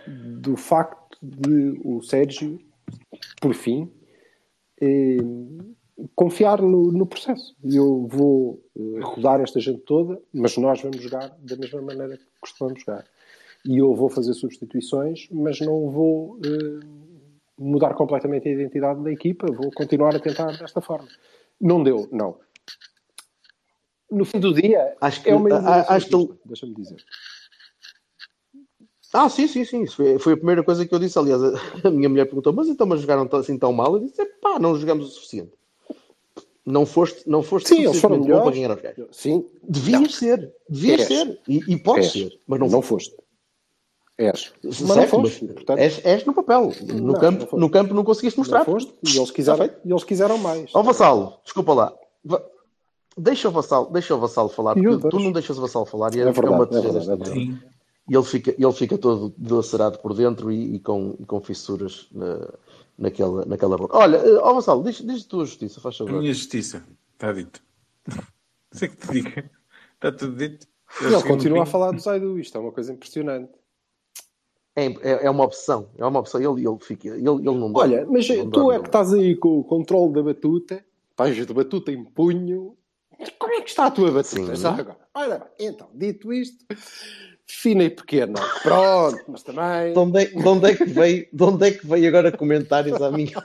[0.07, 2.59] do facto de o Sérgio,
[3.41, 3.91] por fim,
[4.81, 5.17] eh,
[6.15, 7.55] confiar no, no processo.
[7.63, 8.63] Eu vou
[9.01, 13.05] rodar esta gente toda, mas nós vamos jogar da mesma maneira que costumamos jogar.
[13.65, 16.85] E eu vou fazer substituições, mas não vou eh,
[17.57, 21.07] mudar completamente a identidade da equipa, vou continuar a tentar desta forma.
[21.59, 22.37] Não deu, não.
[24.09, 27.03] No fim do dia, Acho que- é uma a- acho que deixa-me dizer.
[29.13, 29.83] Ah, sim, sim, sim.
[29.83, 31.17] Isso foi, foi a primeira coisa que eu disse.
[31.19, 31.41] Aliás,
[31.83, 33.93] a, minha mulher perguntou: Mas então, mas jogaram tão- assim tão mal?
[33.95, 35.51] Eu disse: Pá, não jogamos o suficiente.
[36.65, 39.07] Não foste, não foste Sim, eles foram bom para ganhar aos gajos.
[39.11, 40.09] Sim, Devias Não.
[40.09, 41.07] ser, devias És.
[41.07, 41.39] ser.
[41.47, 42.11] E, e podes És.
[42.31, 43.15] ser, mas não, não foste.
[44.19, 44.51] És.
[44.63, 45.45] Mas não foste.
[45.45, 46.73] mas portanto, és, és no papel.
[46.81, 47.55] No, Não, não campo, foste.
[47.61, 48.59] no campo não conseguiste mostrar.
[48.59, 48.93] não foste.
[49.03, 50.69] E eles quiseram, e eles quiseram mais.
[50.75, 51.93] Ó Vassalo, desculpa lá.
[52.23, 52.43] Va-
[53.17, 56.19] Deixa o Vassalo, deixa o Vassalo falar, porque tu não deixas o Vassalo falar e
[56.19, 56.33] É é, é uma
[56.65, 57.63] verdade, é verdade, é esta verdade.
[58.09, 62.07] E ele fica, ele fica todo dilacerado por dentro e, e com, e com fissuras
[62.11, 62.47] na,
[62.97, 63.97] naquela, naquela boca.
[63.97, 66.19] Olha, eh, ó Vassalo, diz, diz a tua justiça, faz A favor.
[66.21, 67.61] minha justiça, está dito.
[68.71, 69.49] Sei que te diga.
[69.95, 70.67] Está tudo dito.
[71.01, 72.39] E ele continua a falar do Zaidu.
[72.39, 73.51] Isto é uma coisa impressionante.
[74.79, 76.39] É, é, é uma opção, é uma opção.
[76.39, 77.79] Ele, ele, fica, ele, ele não dá.
[77.79, 80.83] Olha, mas tu dá, é não que estás aí com o controle da batuta.
[81.11, 82.75] Estás de batuta em punho.
[83.37, 84.55] Como é que está a tua batuta?
[84.55, 84.67] Sim.
[84.67, 84.97] Agora.
[85.13, 86.65] Olha bem, então, dito isto,
[87.45, 88.39] fina e pequena.
[88.63, 89.91] Pronto, mas também...
[89.91, 93.01] De onde, é, de onde é que veio, de onde é que veio agora comentários
[93.01, 93.43] à minha,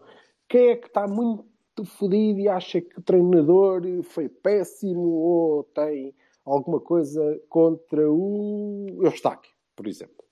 [0.47, 1.45] quem é que está muito
[1.85, 6.13] fodido e acha que o treinador foi péssimo ou tem
[6.45, 10.23] alguma coisa contra o Eustáquio, por exemplo?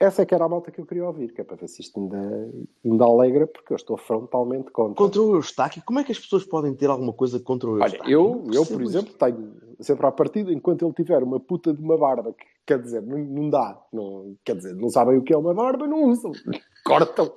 [0.00, 1.82] Essa é que era a malta que eu queria ouvir, que é para ver se
[1.82, 2.50] isto ainda,
[2.82, 4.94] ainda alegra, porque eu estou frontalmente contra.
[4.94, 7.84] contra o Eustáquio, como é que as pessoas podem ter alguma coisa contra o Olha,
[7.84, 8.10] Eustáquio?
[8.10, 11.74] eu, Não eu, percebo por exemplo, tenho sempre à partida, enquanto ele tiver uma puta
[11.74, 15.22] de uma barba, que quer dizer, não, não dá, não, quer dizer, não sabem o
[15.22, 16.32] que é uma barba, não usam,
[16.86, 17.30] cortam.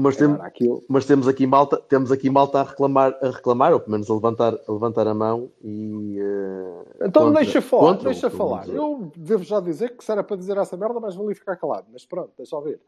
[0.00, 3.80] Mas, tem- aquilo, mas temos aqui malta, temos aqui malta a reclamar, a reclamar, ou
[3.80, 6.18] pelo menos a levantar, a levantar a mão e.
[6.20, 8.60] eh, Então contra- deixa falar, contra o deixa falar.
[8.60, 8.76] dizer.
[8.76, 11.56] Eu devo já dizer que se era para dizer essa merda, mas vou ali ficar
[11.56, 11.88] calado.
[11.92, 12.80] Mas pronto, deixa eu ver.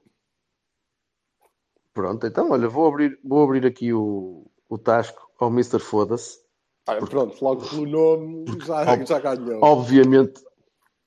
[1.93, 5.81] Pronto, então olha, vou abrir, vou abrir aqui o, o tasco ao Mr.
[5.81, 6.41] Foda-se.
[6.89, 9.61] Olha, pronto, logo pelo nome já, Ob- já ganhou.
[9.65, 10.41] Obviamente,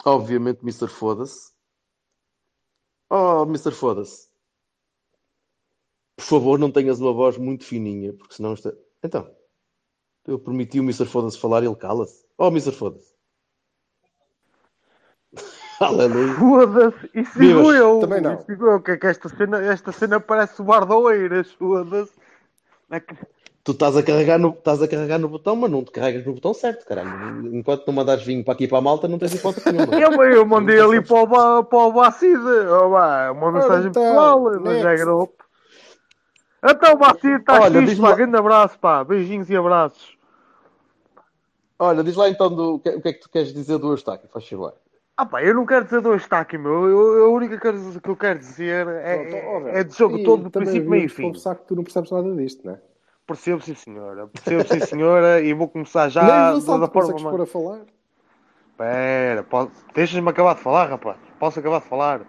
[0.06, 0.88] obviamente, Mr.
[0.90, 1.54] Foda-se.
[3.10, 3.72] Oh, Mr.
[3.72, 4.33] Foda-se.
[6.16, 8.72] Por favor, não tenhas uma voz muito fininha, porque senão está.
[9.04, 9.30] Então,
[10.28, 11.06] eu permiti o Mr.
[11.06, 12.24] Foda-se falar e ele cala-se.
[12.38, 12.72] Oh, Mr.
[12.72, 13.14] Foda-se.
[15.80, 16.34] Aleluia.
[16.36, 17.64] Foda-se, isso Vivas.
[17.64, 18.00] digo eu.
[18.00, 18.36] Também não.
[18.36, 22.12] Isso digo eu, que é que esta cena, esta cena parece o Bardoeiras, foda-se.
[22.92, 23.16] É que-
[23.66, 26.34] Tu estás a, carregar no, estás a carregar no botão, mas não te carregas no
[26.34, 27.56] botão certo, caralho.
[27.56, 29.96] Enquanto não mandares vinho para aqui para a malta, não tens hipótese nenhuma.
[29.96, 34.04] Eu, eu mandei ali para o, Ba- para o Bacide, oh, vá, uma mensagem então,
[34.04, 35.34] pessoal, mas é next.
[36.64, 40.18] Então, Bacide, está fixe, diz-me pá, lá- grande abraço, pá, beijinhos e abraços.
[41.78, 44.48] Olha, diz lá então do, o, que, é que tu queres dizer do Eustáquio, faz
[44.48, 44.74] favor.
[45.18, 46.88] Ah pá, eu não quero dizer do Estaque, meu.
[46.88, 49.78] Eu, eu- a única coisa que eu quero dizer é, Pronto, ó, velho.
[49.78, 51.24] é de jogo E todo, do também princípio, meio e fim.
[51.24, 52.82] confessar que tu não percebes nada disto, não é?
[53.28, 54.28] Percebo, sim, senhora.
[54.28, 55.42] Percebo, sim, senhora.
[55.42, 57.82] E vou começar já Nem da, forma pôr a falar.
[58.72, 59.72] Espera, posso...
[59.94, 61.18] deixas-me acabar de falar, rapaz.
[61.40, 62.22] Posso acabar de falar?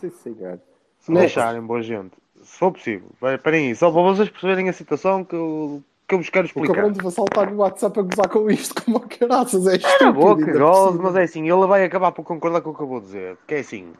[0.00, 0.60] Sim, senhor.
[1.00, 1.36] Se me Next.
[1.36, 2.12] deixarem, boa gente.
[2.42, 3.08] Se for possível.
[3.34, 6.48] Esperem aí, só para vocês perceberem a situação que eu, que eu vos quero O
[6.48, 6.74] explicar.
[6.74, 9.92] cabrão de Vassal está no WhatsApp a gozar com isto, como a caraças, é Cala
[9.92, 10.20] a estúpido.
[10.20, 12.82] boca, ainda por gozo, mas é assim, ele vai acabar por concordar com o que
[12.82, 13.36] eu vou dizer.
[13.46, 13.92] Que é assim,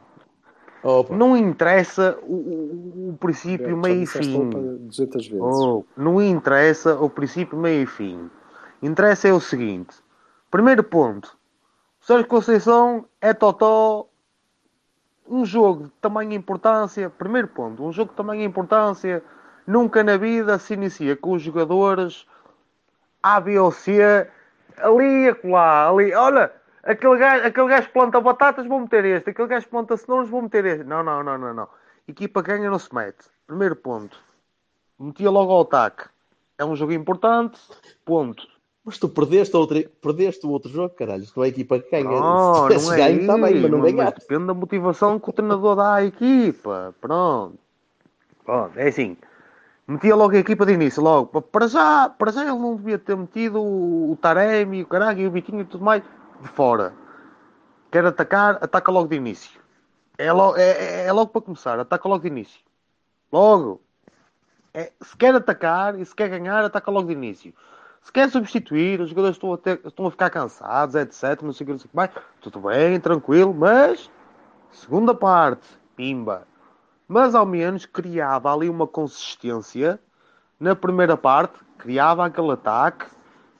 [0.83, 1.15] Opa.
[1.15, 4.47] não interessa o, o, o princípio, meio e fim.
[4.47, 5.41] opa 200 vezes.
[5.41, 8.29] Oh, não interessa o princípio, meio e fim.
[8.81, 9.95] Interessa é o seguinte.
[10.49, 11.37] Primeiro ponto.
[12.01, 14.07] Sérgio Conceição é totó
[15.29, 19.23] um jogo de tamanha importância, primeiro ponto, um jogo de tamanha importância,
[19.65, 22.25] nunca na vida se inicia com os jogadores
[23.21, 24.01] A, B ou C,
[24.77, 26.51] ali, acolá, ali, olha,
[26.83, 30.65] aquele gajo, aquele gajo planta batatas, vou meter este, aquele gajo planta cenouras, vou meter
[30.65, 30.83] este.
[30.83, 31.69] Não, não, não, não, não.
[32.07, 33.25] Equipa ganha, não se mete.
[33.45, 34.19] Primeiro ponto.
[34.99, 36.09] Metia logo ao ataque.
[36.57, 37.59] É um jogo importante,
[38.03, 38.47] ponto.
[38.83, 41.25] Mas tu perdeste, outro, perdeste o outro jogo, caralho.
[41.25, 42.03] Tu é a equipa que ganha.
[42.09, 44.19] Não, Se tivesse não é ganho, está bem, mas não ganhaste.
[44.21, 46.95] Depende da motivação que o treinador dá à equipa.
[46.99, 47.57] Pronto.
[48.45, 49.17] Pronto, é assim.
[49.87, 51.27] Metia logo a equipa de início, logo.
[51.27, 55.19] Pa- Para já, para já ele não devia ter metido o, o Taremi, o caralho,
[55.19, 56.01] e o Vitinho e tudo mais
[56.41, 56.93] de fora.
[57.91, 59.59] Quer atacar, ataca logo de início.
[60.17, 62.61] É logo, é, é- é logo para começar, ataca logo de início.
[63.31, 63.81] Logo.
[64.73, 67.53] É, se quer atacar e se quer ganhar, ataca logo de início.
[68.01, 71.41] Se quer substituir, os jogadores estão a, ter- estão a ficar cansados, etc.
[71.41, 72.11] Não sei o que, mais.
[72.41, 74.09] Tudo bem, tranquilo, mas
[74.71, 76.47] segunda parte, pimba.
[77.07, 79.99] Mas ao menos criava ali uma consistência
[80.59, 83.05] na primeira parte, criava aquele ataque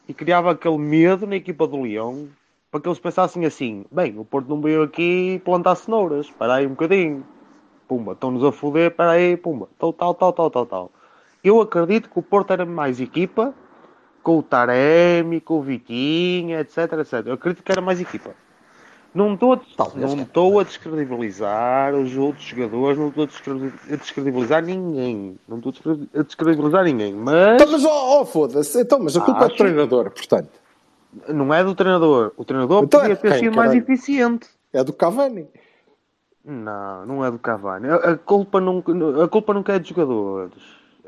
[0.08, 2.30] e criava aquele medo na equipa do Leão
[2.72, 6.66] para que eles pensassem assim: bem, o Porto não veio aqui plantar cenouras, espera aí
[6.66, 7.26] um bocadinho,
[7.88, 10.92] pumba, estão-nos a foder, espera aí, pumba, tal, tal, tal, tal, tal.
[11.44, 13.54] Eu acredito que o Porto era mais equipa
[14.30, 17.26] com o Taremi, com o Vitinha, etc, etc.
[17.26, 18.30] Eu acredito que era mais equipa.
[19.12, 23.74] Não estou a, Talvez, não estou a descredibilizar os outros jogadores, não estou a descredi-
[23.92, 25.36] a descredibilizar ninguém.
[25.48, 27.12] Não estou a descredi- a descredibilizar ninguém.
[27.16, 28.80] Mas Então, mas, oh, oh, foda-se.
[28.82, 30.52] Então, mas a culpa é do Acho- treinador, portanto.
[31.28, 32.32] não é do treinador.
[32.38, 34.48] O treinador Então é podia de ter quem, sido mais eficiente.
[34.72, 35.48] É do Cavani.
[36.46, 37.90] Não, não é do Cavani.
[37.90, 38.92] A, a culpa nunca,
[39.24, 40.54] a culpa nunca é dos jogadores.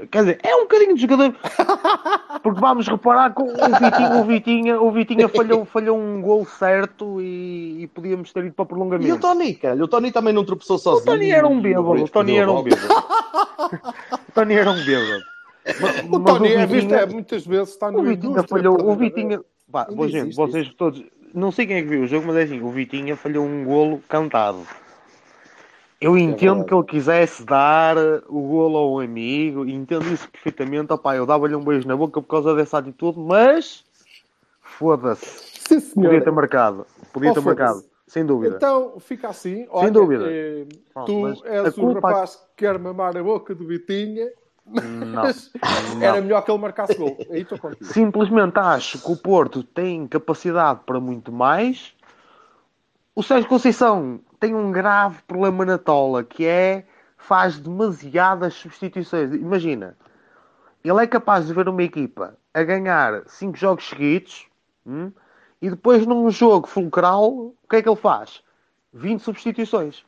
[0.10, 1.36] Quer dizer, é um bocadinho de jogador.
[2.42, 7.22] Porque vamos reparar que o Vitinha, o Vitinha, o Vitinha falhou, falhou um gol certo
[7.22, 9.08] e, e podíamos ter ido para prolongamento.
[9.08, 9.84] E o Tony, caralho?
[9.84, 11.06] O Tony também não tropeçou O sozinho.
[11.06, 11.92] Tony era um bêbado.
[12.04, 12.88] O Tony era um bêbado.
[14.28, 15.24] O Tony era um bêbado.
[15.80, 18.82] Mas- O Tony é Vitinha- visto, é, muitas vezes está no O Vitinha falhou.
[18.90, 19.42] O Vitinha.
[19.72, 21.04] Pá, gente, vocês todos.
[21.34, 23.64] Não sei quem é que viu o jogo, mas é assim: o Vitinha falhou um
[23.64, 24.60] golo cantado.
[26.02, 26.66] Eu entendo verdade.
[26.68, 27.96] que ele quisesse dar
[28.28, 30.92] o golo ao amigo, entendo isso perfeitamente.
[30.92, 33.86] Opá, eu dava-lhe um beijo na boca por causa dessa atitude, mas
[34.62, 35.94] foda-se.
[35.94, 36.86] Podia ter marcado.
[37.14, 37.84] Podia Oh, ter marcado.
[38.08, 38.56] Sem dúvida.
[38.58, 39.68] Então, fica assim.
[39.70, 40.26] Olha, dúvida.
[40.28, 40.66] eh,
[41.06, 44.28] tu mas és o rapaz que quer mamar a boca do Vitinha,
[44.66, 45.24] Não.
[46.02, 47.16] era melhor que ele marcasse gol.
[47.16, 47.86] Contigo.
[47.86, 51.94] Simplesmente acho que o Porto tem capacidade para muito mais.
[53.14, 56.86] O Sérgio Conceição tem um grave problema na tola, que é
[57.18, 59.34] faz demasiadas substituições.
[59.34, 59.98] Imagina,
[60.84, 64.48] ele é capaz de ver uma equipa a ganhar 5 jogos seguidos
[64.86, 65.12] hum,
[65.62, 68.42] e depois num jogo fulcral, o que é que ele faz?
[68.94, 70.06] 20 substituições.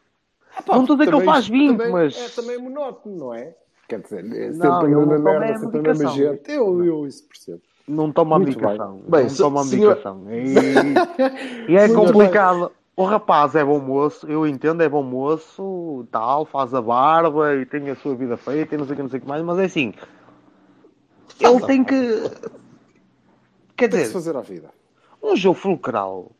[0.67, 2.17] não estou a dizer que ele faz isto 20, também mas.
[2.17, 3.53] É também monótono, não é?
[3.87, 6.51] Quer dizer, é sempre Não, a mesma merda, é sempre a mesma gente.
[6.51, 7.61] Eu, eu isso percebo.
[7.85, 8.93] Não toma a medicação.
[8.99, 9.09] bem.
[9.09, 10.25] Bem, não toma a senhor- medicação.
[10.29, 12.71] E, e é Senhor- complicado.
[12.95, 17.65] O rapaz é bom moço, eu entendo, é bom moço, tal, faz a barba e
[17.65, 19.43] tem a sua vida feita e não sei o que, não sei o que mais,
[19.43, 19.93] mas é assim.
[21.39, 21.95] Ele tem que.
[23.75, 24.69] Quer Tem que dizer, fazer à vida.
[25.21, 26.31] um jogo fulcral.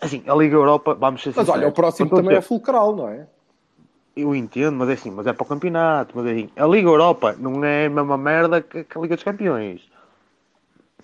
[0.00, 1.48] Assim, a Liga Europa, vamos ser Mas sinceros.
[1.48, 3.26] olha, o próximo a também é fulcral, não é?
[4.16, 6.12] Eu entendo, mas é assim, mas é para o campeonato.
[6.16, 9.14] Mas é assim, a Liga Europa não é a mesma merda que que a Liga
[9.14, 9.80] dos Campeões.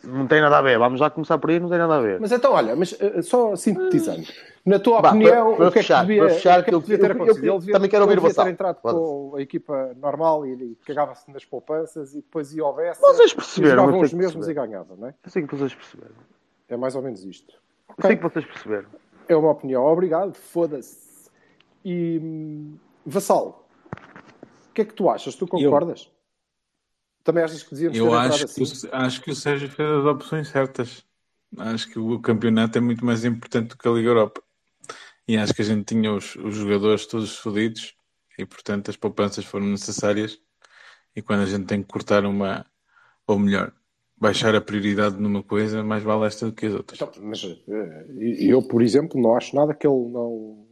[0.06, 0.78] Não tem nada a ver.
[0.78, 2.20] Vamos já começar por aí, não tem nada a ver.
[2.20, 4.22] Mas então, olha, mas eh, só sintetizando.
[4.64, 6.62] Na tua Vá, opinião, para- para o que é que fechar, devia, para fechar, o
[6.62, 7.44] que é que eu- devia ter eu- acontecido?
[7.44, 10.78] eu Ele devia- também quero ouvir devia ter entrado com a equipa normal e, e
[10.86, 14.16] cagava-se nas poupanças e depois ia ao Bessa Vocês e perceberam, jogavam eu os que
[14.16, 14.66] mesmos e perceberam.
[14.70, 15.14] ganhavam, não é?
[15.22, 16.14] Eu sei que vocês perceberam.
[16.68, 17.52] É mais ou menos isto.
[17.88, 18.08] Eu Ok.
[18.08, 18.86] sei que vocês perceberam.
[19.28, 19.84] É uma opinião.
[19.84, 20.34] Obrigado.
[20.34, 21.30] Foda-se.
[21.84, 23.66] E hum, Vassal,
[24.70, 25.34] o que é que tu achas?
[25.34, 26.10] Tu concordas?
[27.24, 28.88] Também achas que devíamos ter Eu entrado acho que, assim?
[28.92, 31.04] acho que o Sérgio fez as opções certas.
[31.56, 34.42] Acho que o campeonato é muito mais importante do que a Liga Europa.
[35.26, 37.94] E acho que a gente tinha os, os jogadores todos fodidos
[38.38, 40.38] e, portanto, as poupanças foram necessárias.
[41.16, 42.66] E quando a gente tem que cortar uma,
[43.26, 43.72] ou melhor,
[44.16, 47.00] baixar a prioridade numa coisa, mais vale esta do que as outras.
[47.00, 48.06] Então, mas eh,
[48.40, 50.66] eu, por exemplo, não acho nada que ele não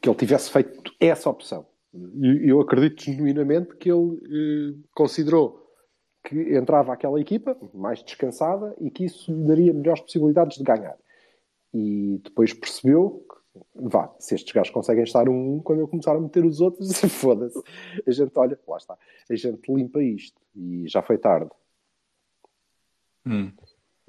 [0.00, 1.66] que ele tivesse feito essa opção.
[1.94, 5.64] E eu acredito genuinamente que ele eh, considerou
[6.24, 10.96] que entrava aquela equipa mais descansada e que isso lhe daria melhores possibilidades de ganhar.
[11.72, 16.20] E depois percebeu que, vá, se estes gajos conseguem estar um, quando eu começar a
[16.20, 17.62] meter os outros, foda-se.
[18.06, 18.96] A gente olha, lá está,
[19.28, 20.40] a gente limpa isto.
[20.56, 21.50] E já foi tarde.
[23.26, 23.52] Hum.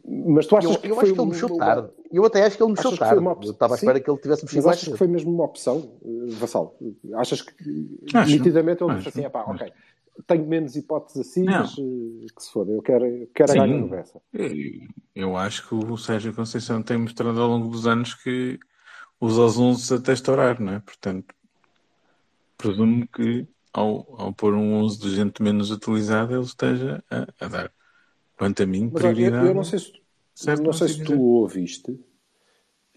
[0.08, 1.90] Mas tu achas Eu, que eu foi acho que ele mexeu uma- tarde.
[2.12, 3.22] Eu até acho que ele mexeu Achas que foi tarde.
[3.22, 3.50] uma opção?
[3.50, 5.44] Eu estava à espera que ele tivesse mexido Mas mais achas que foi mesmo uma
[5.46, 6.78] opção, eh, Vassal?
[7.16, 8.32] Achas que Acho.
[8.32, 9.72] nitidamente ele disse assim: "Epá, ok,
[10.28, 11.54] tenho menos hipóteses assim, Não.
[11.62, 14.22] mas eh, que se foda, eu quero, eu quero a ganhar Bessa.
[14.34, 18.60] E Eu acho que o Sérgio Conceição tem mostrado ao longo dos anos que
[19.20, 20.80] usa os 11 até estourar, não é?
[20.82, 21.34] Portanto,
[22.58, 27.48] presumo que ao, ao pôr um 11 de gente menos utilizada, ele esteja a, a
[27.48, 27.72] dar,
[28.38, 29.48] quanto a mim, Mas olha, eu, prioridade.
[29.48, 29.94] eu não sei se,
[30.34, 32.00] certo, não sei se tu ouviste.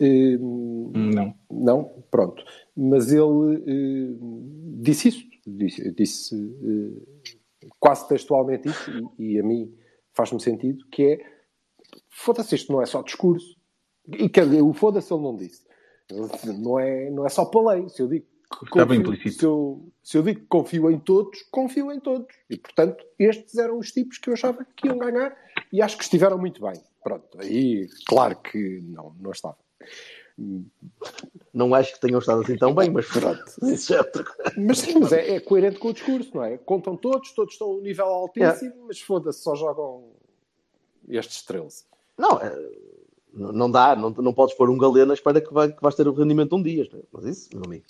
[0.00, 1.34] eh, Não.
[1.50, 2.44] Não, pronto.
[2.76, 4.16] Mas ele eh,
[4.80, 6.34] disse isso, disse, disse,
[7.62, 9.72] eh, quase textualmente isso, e, e a mim
[10.12, 11.18] faz-me sentido, que é
[12.08, 13.56] foda-se, isto não é só discurso.
[14.08, 15.66] E quer dizer, o foda-se ele não disse.
[16.58, 17.88] Não é, não é só para lei.
[17.90, 19.38] Se eu digo que Estava confio- implícito.
[19.40, 22.34] se eu, se eu digo que confio em todos, confio em todos.
[22.48, 25.36] E, portanto, estes eram os tipos que eu achava que iam ganhar
[25.72, 26.80] e acho que estiveram muito bem.
[27.02, 29.56] Pronto, aí, claro que não, não estava.
[31.52, 33.42] Não acho que tenham estado assim tão bem, mas pronto.
[33.62, 34.52] Isso é outra coisa.
[34.56, 36.56] Mas sim, mas é, é coerente com o discurso, não é?
[36.58, 40.10] Contam todos, todos estão a um nível altíssimo, mas foda-se, só jogam
[41.08, 41.84] estes 13.
[42.16, 42.54] Não, é,
[43.32, 46.06] não dá, não, não podes pôr um galeno à espera que, vai, que vais ter
[46.06, 46.86] o rendimento um dia.
[46.92, 47.02] não é?
[47.12, 47.84] Mas isso, meu amigo,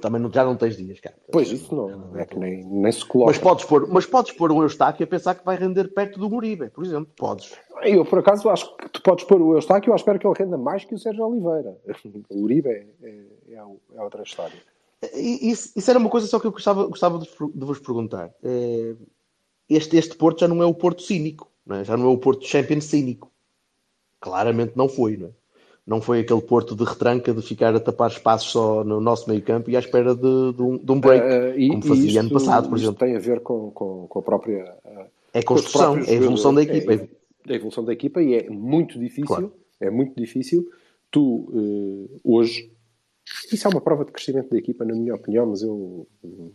[0.00, 1.14] também não, já não tens dias, cara.
[1.30, 3.30] Pois isso não, é que nem, nem se coloca.
[3.30, 6.34] Mas podes, pôr, mas podes pôr um Eustáquio a pensar que vai render perto do
[6.34, 7.12] Uribe, por exemplo.
[7.16, 7.52] Podes.
[7.82, 10.58] Eu, por acaso, acho que tu podes pôr o Eustáquio, eu espero que ele renda
[10.58, 11.76] mais que o Sérgio Oliveira.
[12.30, 14.56] O Uribe é, é, é o- é outra história.
[15.14, 18.30] Isso, isso era uma coisa só que eu gostava, gostava de, vos- de vos perguntar.
[18.42, 18.94] É,
[19.68, 21.84] Este, este Porto já não é o Porto cínico, não é?
[21.84, 23.30] já não é o Porto Champions cínico.
[24.20, 25.30] Claramente não foi, não é?
[25.86, 29.42] Não foi aquele Porto de retranca de ficar a tapar espaços só no nosso meio
[29.42, 32.20] campo e à espera de, de um, de um break, Eh, e- como fazia isto-
[32.20, 32.94] ano passado, por exemplo.
[32.96, 34.72] tem a ver com, com, com a própria.
[34.84, 36.92] eh, É construção, é a evolução da equipa.
[37.48, 39.26] É a evolução da equipa e é muito difícil.
[39.26, 39.52] Claro.
[39.80, 40.68] É muito difícil.
[41.10, 41.48] Tu,
[42.12, 42.70] eh, hoje,
[43.52, 46.06] isso é uma prova de crescimento da equipa, na minha opinião, mas eu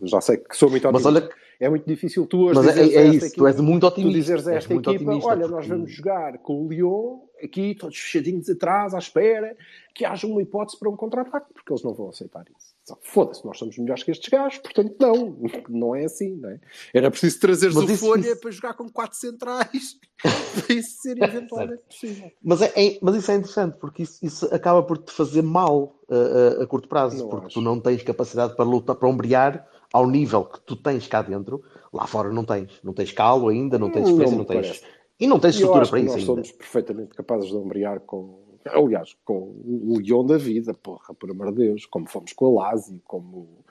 [0.04, 1.26] já sei que sou muito Mas otimista.
[1.28, 3.88] olha, É muito difícil tu hoje Mas é- dizeres é isso, tu equipa- és muito
[3.88, 7.20] otimista, Tu dizeres a esta equipa, otimista, olha, porque- nós vamos jogar com o Lyon,
[7.44, 9.56] aqui todos fechadinhos atrás, à espera,
[9.94, 12.76] que haja uma hipótese para um contra-ataque, porque eles não vão aceitar isso.
[13.02, 15.38] Foda-se, nós somos melhores que estes gajos, portanto não,
[15.70, 16.60] não é assim, não é?
[16.94, 19.98] Era preciso trazeres Mas o isso- Folha isso- para jogar com quatro centrais,
[20.68, 22.32] para isso ser eventualmente possível.
[22.44, 26.00] Mas, é, é- mas isso é interessante, porque isso, isso acaba por te fazer mal
[26.10, 27.54] uh, a curto prazo, Não porque acho.
[27.56, 31.64] tu não tens capacidade para lutar, para ombrear ao nível que tu tens cá dentro,
[31.92, 32.80] lá fora não tens.
[32.84, 34.62] Não tens calo ainda, não tens Não experiência, me não, tens.
[34.80, 34.84] parece.
[35.20, 36.26] E não eu estrutura para isso nós ainda.
[36.26, 41.52] somos perfeitamente capazes de ombrear com, aliás, com o Lyon da vida, porra, por amor
[41.52, 43.64] de Deus, como fomos com a Lazio, como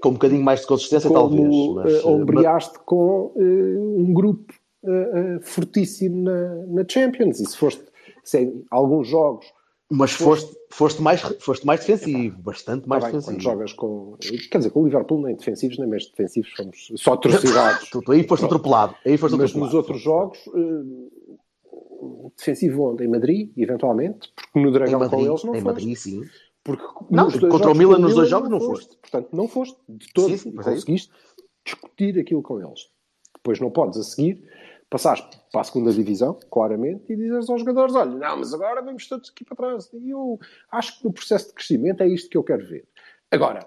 [0.00, 1.40] Com um bocadinho mais de consistência, talvez.
[1.40, 4.52] como Mas, eh, uh, ombreaste com eh, um grupo
[4.84, 7.40] eh, fortíssimo na, na Champions.
[7.40, 7.84] E se foste
[8.22, 9.46] se em alguns jogos,
[9.90, 13.36] mas foste, foste, mais, foste mais defensivo, bastante mais tá bem, defensivo.
[13.36, 14.16] quando jogas com.
[14.50, 17.88] Quer dizer, com o Liverpool nem defensivos, nem mesmo defensivos, fomos só atrocidades.
[17.90, 18.96] Tu, tu aí foste atropelado.
[19.04, 19.64] Aí foste Mas atropelado.
[19.66, 23.04] nos outros jogos, eh, defensivo onde?
[23.04, 25.64] Em Madrid, eventualmente, porque no Dragão com Madrid, eles não em foste.
[25.64, 26.22] Madrid, sim.
[26.64, 28.96] Porque Não, contra o Milan, com nos dois jogos, não foste.
[28.96, 30.30] Portanto, não foste de todo.
[30.30, 31.12] Sim, sim, é conseguiste
[31.64, 32.88] discutir aquilo com eles.
[33.36, 34.42] Depois não podes a seguir
[34.90, 35.22] passares
[35.52, 39.30] para a segunda divisão, claramente, e dizes aos jogadores: olha, não, mas agora vamos todos
[39.30, 39.90] aqui para trás.
[39.92, 40.38] E eu
[40.70, 42.86] acho que no processo de crescimento é isto que eu quero ver.
[43.30, 43.66] Agora,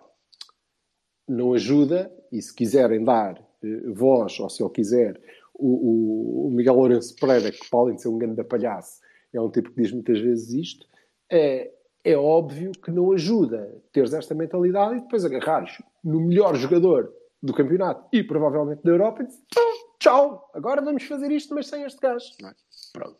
[1.27, 5.19] não ajuda, e se quiserem dar eh, voz, ou se ele quiser,
[5.53, 8.99] o, o- o Miguel Lourenço Pereira, que para além de ser um grande palhaço,
[9.33, 10.87] é um tipo que diz muitas vezes isto,
[11.29, 11.71] é,
[12.03, 17.53] é óbvio que não ajuda teres esta mentalidade e depois agarrares no melhor jogador do
[17.53, 19.68] campeonato e provavelmente da Europa e dizes, "Então,
[19.99, 22.25] tchau, agora vamos fazer isto, mas sem este gajo.
[22.41, 22.55] Não é?
[22.93, 23.17] Pronto.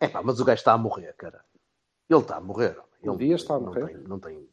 [0.00, 1.44] É pá, mas o gajo está a morrer, cara.
[2.08, 2.76] Ele está a morrer.
[3.02, 3.86] Ele O Dias está a não morrer?
[3.86, 4.48] Tem, não tem.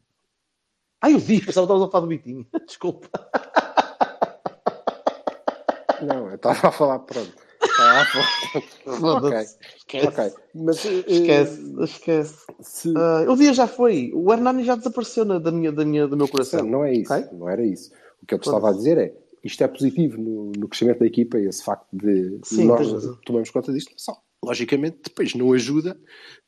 [1.02, 2.48] Ai, o Dias, pensava que estavas a falar do Bitinho.
[2.66, 3.10] Desculpa.
[6.02, 7.34] Não, eu estava a falar, pronto.
[7.62, 9.26] Estava a falar.
[9.26, 9.38] ok.
[9.78, 10.08] Esquece.
[10.08, 10.34] ok.
[10.56, 12.46] Mas, eh, Esquece, esquece.
[12.62, 14.12] se- Ah, o Dias já foi.
[14.14, 16.62] O Hernani já desapareceu na- da minha, da minha, do meu coração.
[16.64, 17.14] Não, não é isso.
[17.14, 17.28] Ok?
[17.38, 17.92] Não era isso.
[18.22, 19.16] O que eu te estava a dizer é
[19.48, 22.88] isto é positivo no, no crescimento da equipa, esse facto de Sim, nós
[23.26, 23.94] tomamos conta disto.
[23.98, 26.00] Só, logicamente, depois não ajuda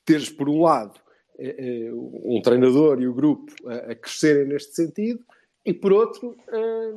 [0.05, 0.99] teres, por um lado,
[1.39, 1.55] eh,
[1.87, 5.23] eh, um treinador e o grupo a, crescerem neste sentido,
[5.65, 6.93] e por outro, eh,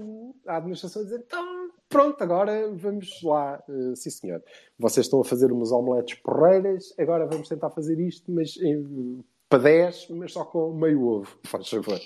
[0.47, 3.63] a administração a dizer então, pronto, agora vamos lá,
[3.95, 4.43] sim senhor.
[4.79, 9.65] Vocês estão a fazer umas omeletes porreiras, agora vamos tentar fazer isto, mas em- para
[9.65, 12.01] 10, mas só com meio ovo, faz favor.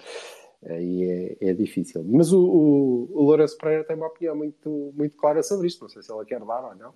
[0.68, 2.04] Aí é, é difícil.
[2.04, 5.82] Mas o, o, o Lourenço Pereira tem uma opinião muito, muito clara sobre isto.
[5.82, 6.94] Não sei se ela quer dar ou não.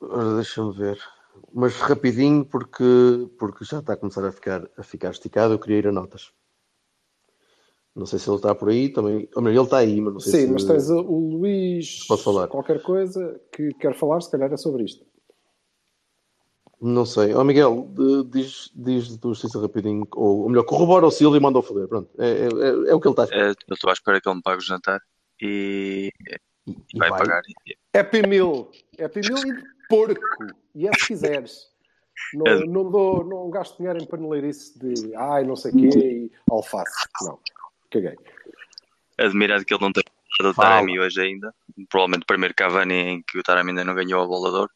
[0.00, 0.98] Ora, deixa-me ver.
[1.52, 2.84] Mas rapidinho, porque,
[3.38, 6.32] porque já está a começar a ficar, a ficar esticado, eu queria ir a notas.
[7.94, 9.28] Não sei se ele está por aí também.
[9.34, 10.52] Ou melhor, ele está aí, mas não sei Sim, se.
[10.52, 12.06] mas tens o Luís.
[12.06, 12.48] Posso falar?
[12.48, 15.04] Qualquer coisa que quer falar, se calhar é sobre isto.
[16.84, 17.32] Não sei.
[17.32, 17.88] Ó Miguel,
[18.28, 21.86] diz, diz do Justiça rapidinho, ou, ou melhor, corrobora o Silvio e manda o foder.
[21.86, 23.46] Pronto, é, é, é- é o que ele está a esperar.
[23.46, 25.00] É, eu estou à espera que ele me pague o jantar
[25.40, 26.10] e,
[26.66, 27.40] E, e vai, pagar.
[27.66, 28.68] E- Happy Meal.
[29.00, 30.20] Happy Meal e porco.
[30.74, 31.70] E é se quiseres.
[32.34, 32.66] Não, É.
[32.66, 37.06] não, dou, não gasto dinheiro em paneleirice de ai, não sei o quê e alface.
[37.22, 37.38] Não.
[37.90, 38.16] Caguei.
[39.18, 40.04] Admirado que ele não tenha
[40.42, 40.62] dado o.
[40.62, 41.54] Taremi hoje ainda.
[41.88, 44.70] Provavelmente o primeiro Cavani em que o Taremi ainda não ganhou a bola de ouro.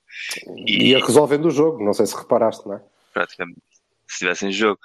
[0.66, 1.84] E ia resolvendo o jogo.
[1.84, 2.82] Não sei se reparaste, não é?
[3.16, 3.60] praticamente,
[4.06, 4.78] se estivesse em jogo.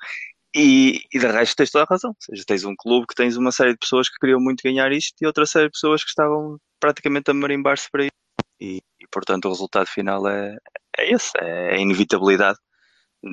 [0.56, 2.12] E, e de resto tens toda a razão.
[2.12, 4.90] Ou seja, tens um clube que tens uma série de pessoas que queriam muito ganhar
[4.94, 8.12] isto e outra série de pessoas que estavam praticamente a marimbar-se para isso.
[8.60, 10.56] E, e, portanto o resultado final é,
[10.98, 12.58] é esse, é a inevitabilidade.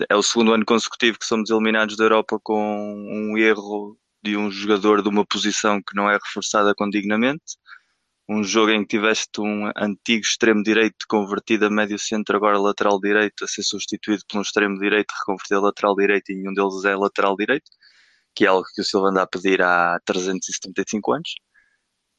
[0.08, 4.50] É o segundo ano consecutivo que somos eliminados da Europa com um erro de um
[4.50, 7.56] jogador de uma posição que não é reforçada condignamente.
[8.28, 13.00] Um jogo em que tiveste um antigo extremo direito convertido a médio centro, agora lateral
[13.00, 16.84] direito, a ser substituído por um extremo direito reconvertido a lateral direito e nenhum deles
[16.84, 17.70] é lateral direito,
[18.34, 21.34] que é algo que o Silva anda a pedir há 375 anos.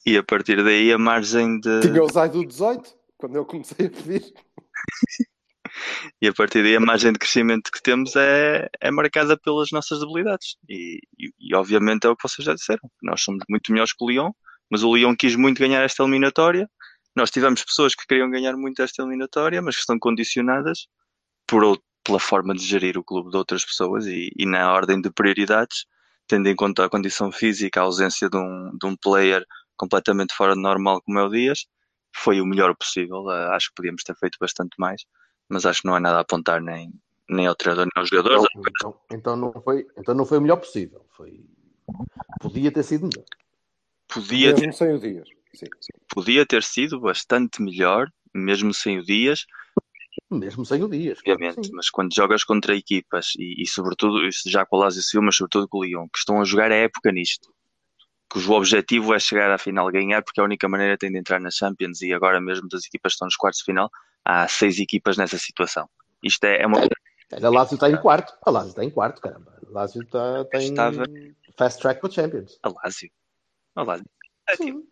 [0.06, 1.82] E a partir daí a margem de.
[1.82, 4.34] Tinha o Zaidu 18, quando eu comecei a pedir.
[6.22, 10.00] E a partir daí a margem de crescimento que temos é, é marcada pelas nossas
[10.00, 10.56] debilidades.
[10.68, 12.90] E, e, e, obviamente é o que vocês já disseram.
[13.02, 14.32] Nós somos muito melhores que o Lyon,
[14.70, 16.70] mas o Lyon quis muito ganhar esta eliminatória.
[17.16, 20.88] Nós tivemos pessoas que queriam ganhar muito esta eliminatória, mas que estão condicionadas
[21.48, 25.12] por, pela forma de gerir o clube de outras pessoas e, e na ordem de
[25.12, 25.86] prioridades,
[26.28, 29.44] tendo em conta a condição física, a ausência de um, de um player
[29.76, 31.66] completamente fora de normal como é o Dias,
[32.16, 33.30] foi o melhor possível.
[33.32, 35.02] Eh, acho que podíamos ter feito bastante mais,
[35.50, 36.94] mas acho que não há nada a apontar nem,
[37.30, 38.44] nem ao treinador nem aos jogadores.
[38.56, 41.06] Então, então, então não foi, então não foi o melhor possível.
[41.12, 41.44] Foi...
[42.40, 43.26] Podia ter sido melhor.
[44.08, 45.30] Podia ter Mesmo sem o Dias.
[45.54, 45.66] Sim.
[46.14, 49.46] podia ter sido bastante melhor, mesmo sem o Dias,
[50.30, 51.18] Mesmo sem o Dias.
[51.20, 51.74] obviamente, sim.
[51.74, 55.36] mas quando jogas contra equipas e, e sobretudo, isso já com o Lazio Silva, mas
[55.36, 57.52] sobretudo com o Lyon, que estão a jogar a época nisto,
[58.30, 61.40] cujo objetivo é chegar à final ganhar, porque é a única maneira tem de entrar
[61.40, 63.90] na Champions e agora mesmo das equipas que estão nos quartos de final,
[64.26, 65.90] há seis equipas nessa situação.
[66.24, 68.34] Isto é, é uma A Lazio está em quarto.
[68.42, 69.54] A Lazio está em quarto, caramba.
[69.68, 71.04] A Lazio está, está em Estava-
[71.58, 72.60] fast track para Champions.
[72.64, 73.10] a Lazio.
[73.76, 74.06] A Lazio.
[74.50, 74.84] É, tipo,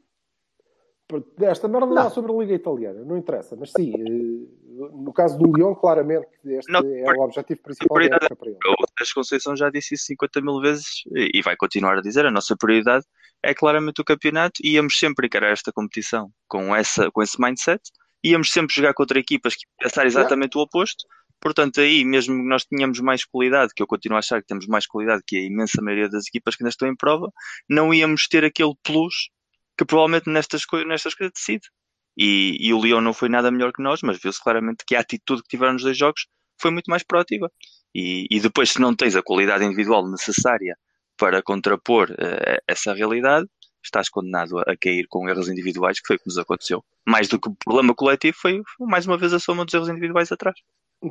[1.39, 2.07] Esta merda não Não.
[2.07, 6.27] é sobre a Liga Italiana, não interessa, mas sim, eh, no caso do Lyon, claramente,
[6.45, 8.57] este Não, é o objetivo principal da prioridade- época para ele.
[8.77, 12.25] O Sérgio Conceição já disse isso 50 mil vezes e e vai continuar a dizer.
[12.25, 13.05] A nossa prioridade
[13.41, 17.81] é claramente o campeonato e íamos sempre encarar esta competição com, essa, com esse mindset.
[18.23, 21.05] Íamos sempre jogar contra equipas que iam pensar exatamente o oposto.
[21.39, 24.65] Portanto, aí, mesmo que nós tenhamos mais qualidade, que eu continuo a achar que temos
[24.67, 27.31] mais qualidade que a imensa maioria das equipas que ainda estão em prova,
[27.69, 29.29] não íamos ter aquele plus
[29.77, 31.67] que provavelmente nestas, nestas coisas decide.
[32.17, 35.01] E, e o Lyon não foi nada melhor que nós, mas viu-se claramente que a
[35.01, 36.25] atitude que tiveram nos dois jogos
[36.59, 37.51] foi muito mais proativa.
[37.93, 40.75] E, e depois, se não tens a qualidade individual necessária
[41.17, 43.47] para contrapor eh, essa realidade,
[43.83, 46.83] estás condenado a, a cair com erros individuais, que foi o que nos aconteceu.
[47.07, 49.89] Mais do que o problema coletivo, foi, foi mais uma vez a soma dos erros
[49.89, 50.59] individuais atrás.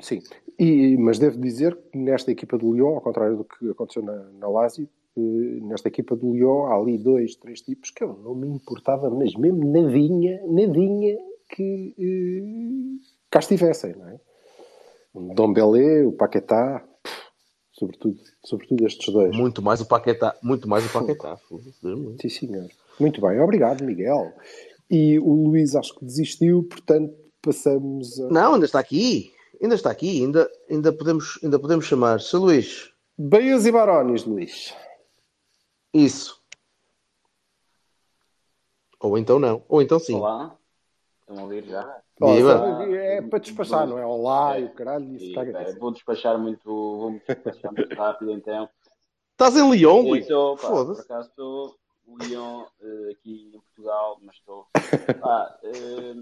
[0.01, 0.21] Sim,
[0.59, 4.17] e, mas devo dizer que nesta equipa do Lyon, ao contrário do que aconteceu na,
[4.33, 8.35] na Lazio, eh, nesta equipa do Lyon há ali dois, três tipos que eu não
[8.35, 11.17] me importava, mas mesmo nadinha, nadinha
[11.49, 14.21] que eh, cá estivessem, não é?
[15.15, 17.17] O Dom Belé, o Paquetá, pff,
[17.73, 19.35] sobretudo, sobretudo estes dois.
[19.35, 20.37] Muito mais o Paquetá.
[20.43, 21.39] Muito mais o Paquetá.
[22.21, 22.69] Sim, senhor.
[23.01, 24.33] Muito bem, obrigado, Miguel.
[24.91, 28.29] E o Luís acho que desistiu, portanto passamos a...
[28.29, 29.33] Não, ainda está aqui.
[29.61, 30.23] Ainda está aqui.
[30.23, 32.21] Ainda, ainda, podemos, ainda podemos chamar.
[32.21, 32.39] Sr.
[32.39, 32.93] Luís.
[33.19, 34.75] Beias e Barões, Luís.
[35.95, 36.41] Isso.
[39.01, 39.63] Ou então não.
[39.69, 40.15] Ou então sim.
[40.17, 40.57] Olá,
[41.21, 41.83] estão a ouvir já?
[42.19, 44.07] Sabe, é para despachar, não é?
[44.07, 45.79] Olá e o caralho, isso E, pá, nisso.
[45.79, 48.69] vou despachar muito, vou despachar muito rápido então.
[49.33, 50.27] Estás em Lyon, Luís?
[50.27, 51.01] pá, por Foda-se.
[51.03, 51.77] acaso estou
[52.07, 54.67] o Lyon eh, aqui em Portugal, mas estou.
[55.63, 56.15] Eh,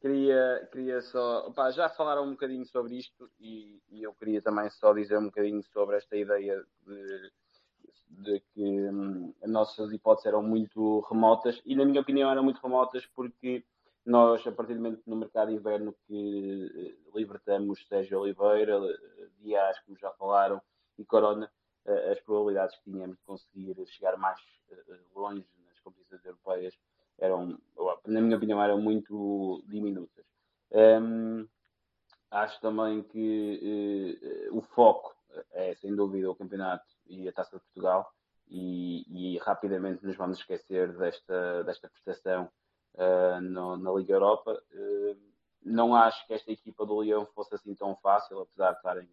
[0.00, 1.52] queria, queria só.
[1.72, 5.62] Já falaram um bocadinho sobre isto e, e eu queria também só dizer um bocadinho
[5.72, 7.32] sobre esta ideia de,
[8.08, 12.60] de que hum, as nossas hipóteses eram muito remotas e, na minha opinião, eram muito
[12.60, 13.64] remotas porque
[14.04, 18.78] nós, a partir do momento no mercado inverno que eh, libertamos Sérgio Oliveira,
[19.40, 20.60] Dias, como já falaram,
[20.98, 21.50] e Corona,
[22.10, 24.38] as probabilidades que tínhamos de conseguir chegar mais
[24.70, 26.78] eh, longe nas competições europeias
[27.18, 27.58] eram,
[28.06, 30.26] na minha opinião, eram muito diminutas.
[30.70, 31.48] Um,
[32.30, 35.16] acho também que uh, o foco
[35.52, 38.10] é, sem dúvida, o campeonato e a Taça de Portugal.
[38.48, 42.48] E, e rapidamente nos vamos esquecer desta, desta prestação
[42.94, 44.62] uh, no, na Liga Europa.
[44.72, 45.16] Uh,
[45.62, 49.08] não acho que esta equipa do Leão fosse assim tão fácil, apesar de estarem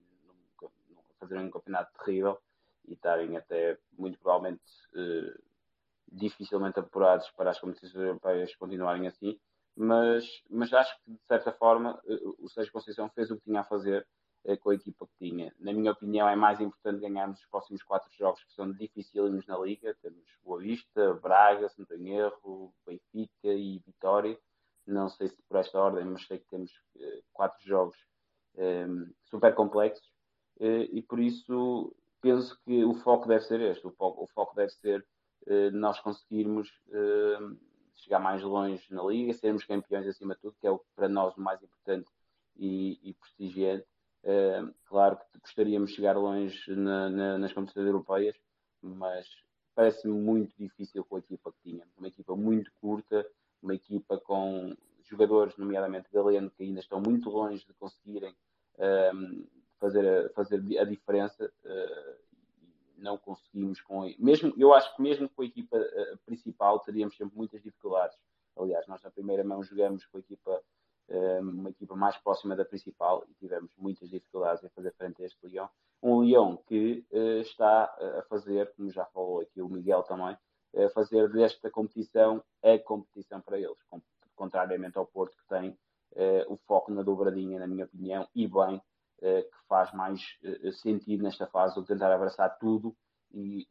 [1.20, 2.40] fazer um campeonato terrível
[2.88, 4.62] e estarem até muito provavelmente
[4.96, 5.44] uh,
[6.12, 9.40] dificilmente apurados para as competições europeias continuarem assim.
[9.76, 12.00] Mas, mas acho que de certa forma
[12.38, 14.08] o Sérgio Conceição fez o que tinha a fazer
[14.46, 15.54] eh, com a equipa que tinha.
[15.58, 19.58] Na minha opinião, é mais importante ganharmos os próximos quatro jogos que são dificílimos na
[19.58, 19.96] Liga.
[20.02, 24.38] Temos Boa Vista, Braga, se não erro, Benfica e Vitória.
[24.86, 26.72] Não sei se por esta ordem, mas sei que temos
[27.32, 27.98] quatro jogos
[29.24, 30.04] super complexos
[30.60, 33.86] e por isso penso que o foco deve ser este.
[33.86, 35.06] O foco, o foco deve ser
[35.48, 37.58] uh, nós conseguirmos ehm,
[37.96, 41.36] chegar mais longe na Liga, sermos campeões acima de tudo, que é o, para nós
[41.38, 42.10] o mais importante
[42.56, 43.86] e, e prestigiante
[44.24, 48.36] Uh, claro que gostaríamos de chegar longe na, na, nas competições europeias,
[48.82, 49.28] mas
[49.76, 51.86] parece-me muito difícil com a equipa que tinha.
[51.98, 53.28] Uma equipa muito curta,
[53.62, 58.34] uma equipa com jogadores, nomeadamente Galeno, que ainda estão muito longe de conseguirem
[58.78, 59.48] uh,
[59.84, 61.52] fazer, a, fazer a diferença.
[61.66, 62.24] Uh,
[62.96, 67.36] não conseguimos com mesmo eu acho que mesmo com a equipa uh, principal teríamos sempre
[67.36, 68.18] muitas dificuldades
[68.56, 70.62] aliás nós na primeira mão jogamos com a equipa
[71.42, 75.46] uma equipa mais próxima da principal e tivemos muitas dificuldades em fazer frente a este
[75.46, 75.70] Leão.
[76.02, 80.38] Um Leão que uh, está a fazer, como já falou aqui o Miguel também,
[80.76, 83.78] a fazer desta competição a competição para eles,
[84.36, 88.78] contrariamente ao Porto que tem uh, o foco na dobradinha, na minha opinião, e bem,
[88.78, 88.82] uh,
[89.24, 90.22] que faz mais
[90.82, 92.96] sentido nesta fase do tentar abraçar tudo
[93.34, 93.68] e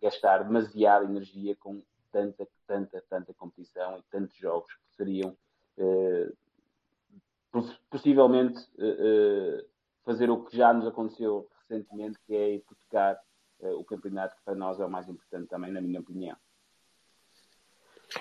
[0.00, 5.36] gastar demasiada energia com tanta, tanta, tanta competição e tantos jogos que seriam
[5.78, 6.32] eh,
[7.90, 9.64] possivelmente eh, eh,
[10.04, 13.20] fazer o que já nos aconteceu recentemente, que é hipotecar
[13.58, 16.36] o campeonato, que para nós é o mais importante também, na minha opinião.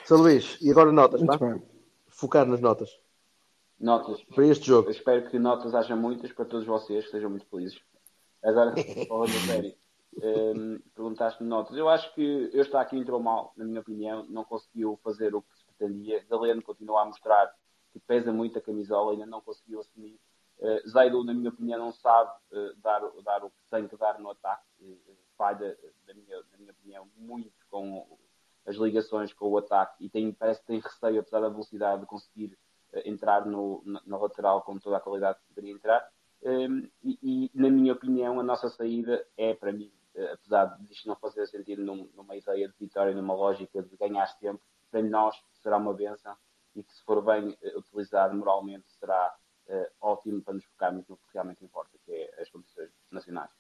[0.06, 1.38] São Luís, e agora notas, Muito?
[1.38, 1.62] Bem.
[2.08, 2.90] Focar nas notas.
[3.80, 4.24] Notas.
[4.24, 4.88] Para este jogo.
[4.88, 7.80] Eu espero que notas haja muitas para todos vocês, que sejam muito felizes.
[8.44, 8.74] Agora,
[9.08, 9.76] falando sério,
[10.18, 11.76] um, perguntaste-me notas.
[11.76, 15.42] Eu acho que eu está aqui entrou mal, na minha opinião, não conseguiu fazer o
[15.42, 16.24] que pretendia.
[16.30, 17.54] Galeno continua a mostrar
[17.92, 20.20] que pesa muito a camisola, ainda não conseguiu assumir.
[20.60, 24.20] Uh, Zaidu, na minha opinião, não sabe uh, dar, dar o que tem que dar
[24.20, 24.64] no ataque.
[24.80, 24.98] Uh,
[25.38, 28.18] falha, na minha, na minha opinião, muito com
[28.66, 32.08] as ligações com o ataque e tem, parece que tem receio, apesar da velocidade, de
[32.08, 32.58] conseguir
[33.06, 36.08] entrar no, na, lateral com toda a qualidade que poderia entrar.
[36.44, 41.08] Um, e, e, na minha opinião, a nossa saída é, para mim, uh, apesar disto
[41.08, 45.36] não fazer sentido num, numa ideia de vitória, numa lógica de ganhar tempo, para nós
[45.62, 46.36] será uma benção
[46.76, 49.36] e que, se for bem uh, utilizado moralmente, será
[49.68, 53.52] uh, ótimo para nos focarmos no que realmente importa, que é as competições nacionais.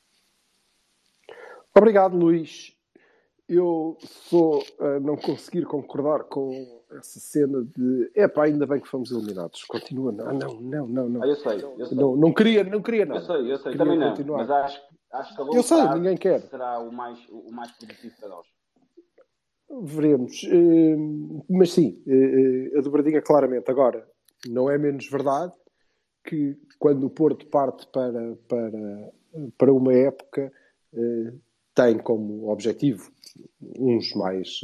[1.73, 2.74] Obrigado, Luís.
[3.47, 9.11] Eu sou a não conseguir concordar com essa cena de epá, ainda bem que fomos
[9.11, 9.63] eliminados.
[9.65, 11.09] Continua, não, não, não, não.
[11.09, 11.23] não.
[11.23, 11.97] Ah, eu sei, eu sei.
[11.97, 13.19] Não, não queria, não queria nada.
[13.19, 14.37] Eu sei, eu sei, queria também continuar.
[14.39, 14.47] não.
[14.47, 14.81] Mas acho,
[15.11, 16.41] acho que a eu sei, ninguém quer.
[16.41, 18.47] será o mais, o mais positivo para nós.
[19.83, 20.43] Veremos.
[20.43, 20.95] Eh,
[21.49, 23.69] mas sim, eh, eh, a dobradinha claramente.
[23.69, 24.07] Agora,
[24.47, 25.53] não é menos verdade
[26.23, 29.13] que quando o Porto parte para, para,
[29.57, 30.51] para uma época
[31.75, 33.11] tem como objetivo
[33.77, 34.61] uns mais,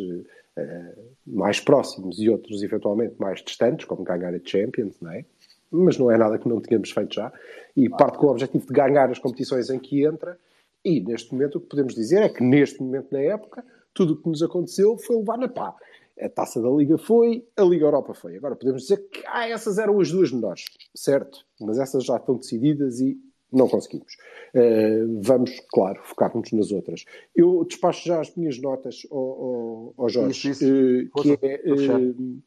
[1.28, 5.26] mais próximos e outros eventualmente mais distantes, como ganhar a Champions, não é?
[5.70, 7.32] Mas não é nada que não tínhamos feito já.
[7.76, 10.38] E parte com o objetivo de ganhar as competições em que entra.
[10.84, 14.22] E neste momento o que podemos dizer é que neste momento na época tudo o
[14.22, 15.76] que nos aconteceu foi levar na pá.
[16.20, 18.36] A taça da Liga foi, a Liga Europa foi.
[18.36, 21.46] Agora podemos dizer que ah, essas eram as duas menores, certo?
[21.60, 23.18] Mas essas já estão decididas e
[23.52, 24.14] não conseguimos.
[24.56, 27.06] Uh, vamos, claro, focar-nos nas outras.
[27.36, 31.10] Eu despacho já as minhas notas ao, ao, ao Jorge, isso, isso.
[31.16, 32.42] Uh, que é uh,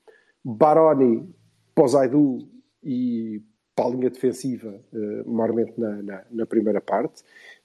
[0.44, 1.28] Baroni,
[1.74, 2.48] Posaidu
[2.82, 3.42] e
[3.74, 7.22] para a linha defensiva, uh, maiormente na, na, na, primeira parte,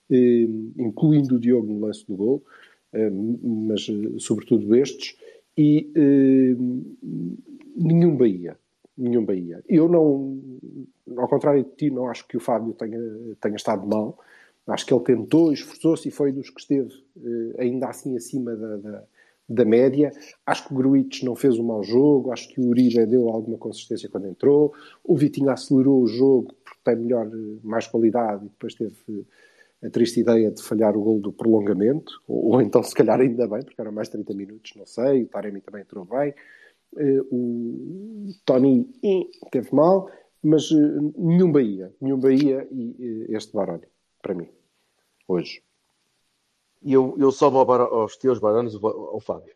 [0.09, 2.43] incluindo o Diogo no lance do gol.
[2.91, 3.85] Mas
[4.17, 5.15] sobretudo estes,
[5.55, 5.91] e
[7.75, 8.57] nenhum Bahia.
[8.99, 9.63] Nenhum Bahia.
[9.67, 10.37] Eu não,
[11.17, 12.99] ao contrário de ti, não acho que o Fábio tenha,
[13.39, 14.19] tenha estado mal.
[14.67, 16.91] Acho que ele tentou, esforçou-se e foi dos que esteve
[17.57, 19.03] ainda assim acima da, da,
[19.47, 20.11] da média.
[20.45, 23.57] Acho que o Gruitch não fez um mau jogo, acho que o Uribe deu alguma
[23.57, 24.73] consistência quando entrou.
[25.03, 27.27] O Vitinho acelerou o jogo porque tem melhor,
[27.63, 28.93] mais qualidade e depois teve
[29.81, 33.47] a triste ideia de falhar o gol do prolongamento, ou, ou, então se calhar ainda
[33.47, 36.33] bem, porque eram mais 30 minutos, não sei, o Taremi também entrou bem.
[36.93, 38.89] Uh, o Tony
[39.51, 40.09] teve mal,
[40.43, 41.93] mas uh, nenhum Bahia.
[42.01, 43.87] Nenhum Bahia e este Baroni,
[44.21, 44.49] para mim,
[45.27, 45.61] hoje.
[46.81, 49.53] E eu, eu bar, aos teus Barões ao, Fábio,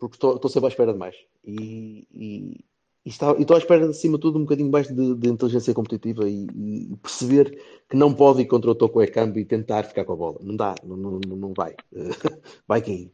[0.00, 1.14] porque estou sempre à espera de mais.
[1.44, 2.64] E, e,
[3.04, 6.46] e estou à espera, acima de tudo, um bocadinho mais de, de inteligência competitiva e,
[6.54, 10.14] e, perceber que não pode ir contra o Toco e Campo e tentar ficar com
[10.14, 10.38] a bola.
[10.40, 11.76] Não dá, não, não, não vai.
[12.66, 13.12] vai cair.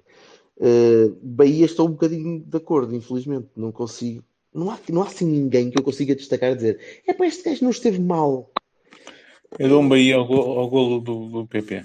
[0.61, 3.49] Uh, Bahia estou um bocadinho de acordo, infelizmente.
[3.57, 4.23] Não consigo.
[4.53, 7.43] Não há, não há assim ninguém que eu consiga destacar e dizer é para este
[7.45, 8.51] gajo não esteve mal.
[9.59, 11.85] Eu dou um Bahia ao, ao golo do, do PP.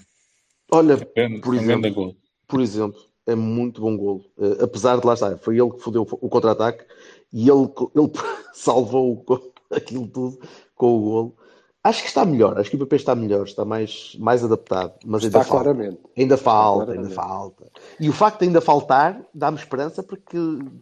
[0.71, 2.17] Olha, é por, exemplo,
[2.47, 4.25] por exemplo, é muito bom golo.
[4.37, 6.83] Uh, apesar de lá estar, foi ele que fodeu o contra-ataque
[7.31, 8.11] e ele, ele
[8.53, 9.23] salvou
[9.71, 10.39] aquilo tudo
[10.75, 11.37] com o golo.
[11.85, 15.23] Acho que está melhor, acho que o PP está melhor, está mais, mais adaptado, mas
[15.23, 15.97] está ainda claramente.
[15.97, 16.09] falta.
[16.17, 17.71] Ainda falta, ainda falta.
[17.99, 20.35] E o facto de ainda faltar dá-me esperança porque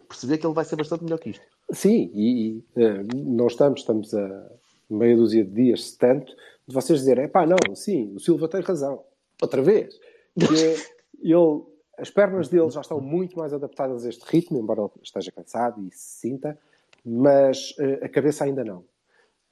[0.08, 1.44] perceber que ele vai ser bastante melhor que isto.
[1.74, 4.46] Sim, e, e uh, não estamos, estamos a
[4.90, 6.34] meia dúzia de dias, se tanto,
[6.66, 9.04] de vocês dizerem, pá, não, sim, o Silva tem razão.
[9.42, 10.00] Outra vez.
[11.22, 11.64] Ele
[11.98, 15.86] as pernas dele já estão muito mais adaptadas a este ritmo, embora ele esteja cansado
[15.86, 16.58] e se sinta,
[17.06, 18.86] mas uh, a cabeça ainda não.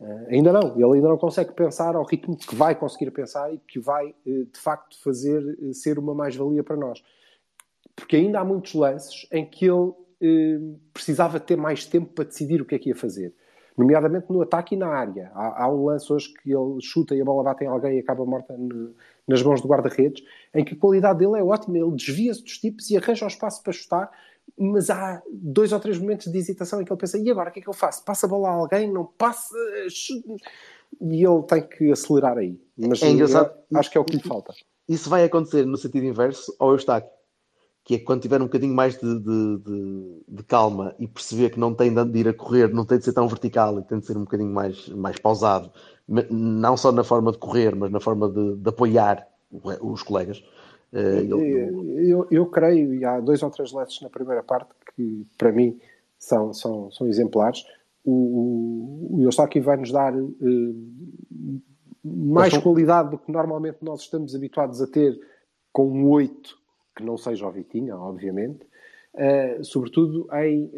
[0.01, 0.75] Uh, ainda não.
[0.75, 4.45] Ele ainda não consegue pensar ao ritmo que vai conseguir pensar e que vai, uh,
[4.45, 5.43] de facto, fazer
[5.73, 7.03] ser uma mais-valia para nós.
[7.95, 9.93] Porque ainda há muitos lances em que ele
[10.93, 13.33] precisava ter mais tempo para decidir o que é que ia fazer.
[13.75, 15.31] Nomeadamente no ataque e na área.
[15.33, 17.99] Há, há um lance hoje que ele chuta e a bola bate em alguém e
[17.99, 18.93] acaba morta no,
[19.27, 20.23] nas mãos do guarda-redes,
[20.53, 23.63] em que a qualidade dele é ótima, ele desvia-se dos tipos e arranja o espaço
[23.63, 24.11] para chutar,
[24.57, 27.53] mas há dois ou três momentos de hesitação em que ele pensa, e agora o
[27.53, 28.03] que é que eu faço?
[28.03, 28.91] Passa a bola a alguém?
[28.91, 29.55] Não passa?
[30.99, 32.59] E ele tem que acelerar aí.
[32.77, 33.53] Mas é engraçado.
[33.73, 34.53] acho que é o que lhe falta.
[34.87, 37.09] Isso vai acontecer no sentido inverso ao Eustáquio,
[37.83, 41.59] que é quando tiver um bocadinho mais de, de, de, de, calma e perceber que
[41.59, 44.05] não tem de ir a correr, não tem de ser tão vertical e tem de
[44.05, 45.71] ser um bocadinho mais, mais pausado,
[46.29, 49.27] não só na forma de correr, mas na forma de, de apoiar
[49.81, 50.43] os colegas.
[50.93, 55.25] Eh, eu, eu, eu, creio, e há dois ou três lances na primeira parte que,
[55.37, 55.79] para mim,
[56.17, 57.63] são, são, são exemplares.
[58.03, 61.61] O, o, o vai nos dar uh,
[62.03, 65.19] mais qualidade do que normalmente nós estamos habituados a ter
[65.71, 66.57] com um 8,
[66.95, 68.65] que não seja o Vitinha, obviamente,
[69.13, 70.69] uh, sobretudo em,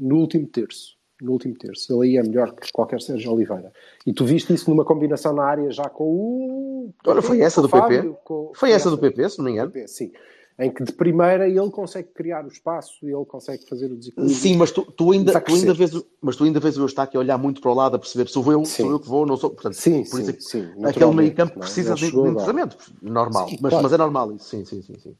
[0.00, 1.92] no último terço no último terço.
[1.92, 3.72] Ele aí é melhor que qualquer Sérgio Oliveira.
[4.06, 6.94] E tu viste isso numa combinação na área já com o.
[7.06, 8.18] Olha, foi essa do Fábio, PP?
[8.24, 8.52] Com...
[8.54, 9.70] Foi essa do PP, se não me engano.
[9.70, 10.12] PP, sim.
[10.60, 14.36] Em que de primeira ele consegue criar o espaço e ele consegue fazer o desequilíbrio.
[14.36, 17.22] Sim, mas tu, tu ainda, tu ainda vês, mas tu ainda vês o Eustáquio a
[17.22, 18.82] olhar muito para o lado a perceber sou eu, sim.
[18.82, 19.50] sou eu que vou, não sou.
[19.50, 22.76] Portanto, sim, por sim, isso sim, aquele meio campo precisa de, de entrosamento.
[23.00, 23.48] Normal.
[23.48, 23.82] Sim, mas, claro.
[23.84, 24.48] mas é normal isso.
[24.48, 24.98] Sim, sim, sim.
[24.98, 25.14] sim.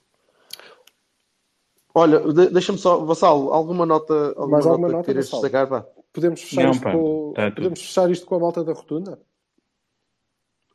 [1.98, 2.20] Olha,
[2.50, 5.68] deixa-me só, Vassal, alguma nota, alguma Mais nota, alguma nota que queiras destacar?
[5.68, 5.86] Pá?
[6.12, 9.20] Podemos fechar, não, isto, pá, com, tá podemos fechar isto com a volta da rotunda?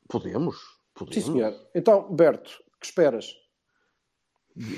[0.07, 0.57] Podemos,
[0.93, 1.15] podemos.
[1.23, 1.55] Sim, senhor.
[1.73, 3.35] Então, Berto, que esperas?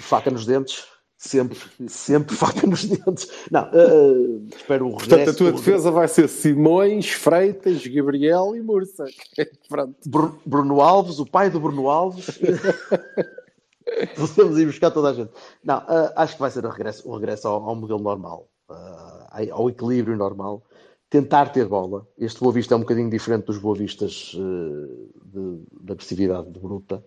[0.01, 0.85] Faca nos dentes.
[1.17, 3.29] Sempre, sempre faca nos dentes.
[3.49, 5.09] Não, uh, espero o regresso.
[5.09, 9.05] Portanto, a tua defesa vai ser Simões, Freitas, Gabriel e Mursa.
[10.45, 12.39] Bruno Alves, o pai do Bruno Alves.
[14.15, 15.31] Podemos ir buscar toda a gente.
[15.63, 19.51] Não, uh, acho que vai ser o regresso, o regresso ao, ao modelo normal, uh,
[19.51, 20.63] ao equilíbrio normal.
[21.09, 22.05] Tentar ter bola.
[22.17, 26.59] Este Boa Vista é um bocadinho diferente dos Boa Vistas uh, de, de, agressividade de
[26.59, 27.03] bruta.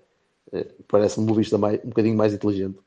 [0.86, 2.78] Parece-me um Boa Vista mais, um bocadinho mais inteligente.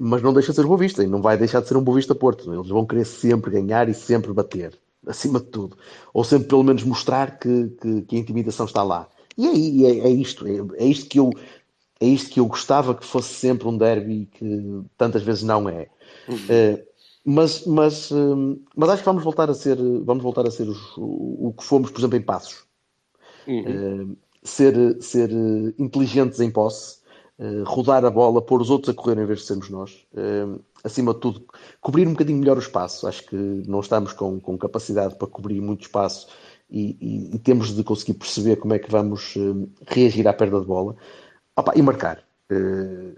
[0.00, 1.96] mas não deixa de ser Boa Vista e não vai deixar de ser um Boa
[1.96, 2.52] Vista Porto.
[2.52, 5.78] Eles vão querer sempre ganhar e sempre bater, acima de tudo.
[6.12, 9.08] Ou sempre pelo menos mostrar que, que, que a intimidação está lá.
[9.38, 11.30] E aí é, é, isto, é, é, isto que eu
[12.00, 15.88] é isto que eu gostava que fosse sempre um derby que tantas vezes não é.
[16.28, 16.36] Uhum.
[16.36, 16.88] Uh,
[17.24, 20.96] mas, mas, uh, mas acho que vamos voltar a ser, vamos voltar a ser os,
[20.96, 22.64] o, que fomos, por exemplo, em passos.
[23.46, 24.12] Uhum.
[24.12, 25.30] Uh, ser, ser
[25.78, 26.98] inteligentes em posse,
[27.66, 30.06] rodar a bola, pôr os outros a correr em vez de sermos nós.
[30.82, 31.44] acima de tudo,
[31.80, 33.06] cobrir um bocadinho melhor o espaço.
[33.06, 36.28] Acho que não estamos com, com capacidade para cobrir muito espaço
[36.70, 39.34] e, e, e temos de conseguir perceber como é que vamos
[39.86, 40.96] reagir à perda de bola.
[41.58, 42.22] Opa, e marcar.
[42.52, 43.12] Uh,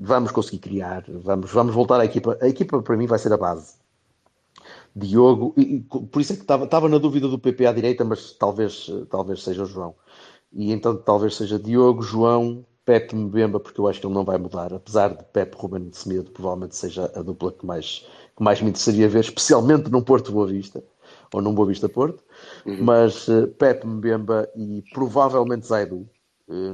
[0.00, 2.38] vamos conseguir criar, vamos, vamos voltar à equipa.
[2.40, 3.74] A equipa para mim vai ser a base.
[4.96, 8.90] Diogo, e, por isso é que estava, na dúvida do PP à direita, mas talvez,
[9.10, 9.94] talvez seja o João.
[10.52, 14.38] E então talvez seja Diogo, João, Pepe Mbemba, porque eu acho que ele não vai
[14.38, 18.60] mudar, apesar de Pepe Ruben de Semedo provavelmente seja a dupla que mais, que mais
[18.62, 20.82] me interessaria ver, especialmente num Porto Boa Vista,
[21.32, 22.24] ou num Boa Vista Porto,
[22.64, 22.82] uhum.
[22.82, 26.21] mas uh, Pepe Mbemba e provavelmente Zaidu, eh,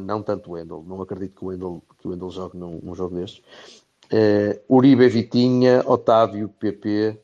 [0.00, 2.94] não tanto o Wendel, não acredito que o Wendel, que o Wendel jogue num, num
[2.94, 3.42] jogo destes.
[4.12, 7.20] Uh, Uribe, Vitinha, Otávio, PP,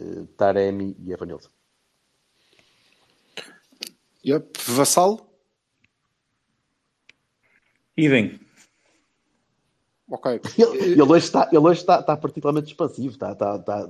[0.00, 1.50] uh, eh, Taremi e Evanilson.
[4.24, 4.58] Yep.
[4.68, 5.26] Vassalo?
[7.96, 8.40] Idem.
[10.08, 10.40] Ok.
[10.58, 13.88] Ele, ele hoje, está, ele hoje está, está particularmente expansivo, está, está, está,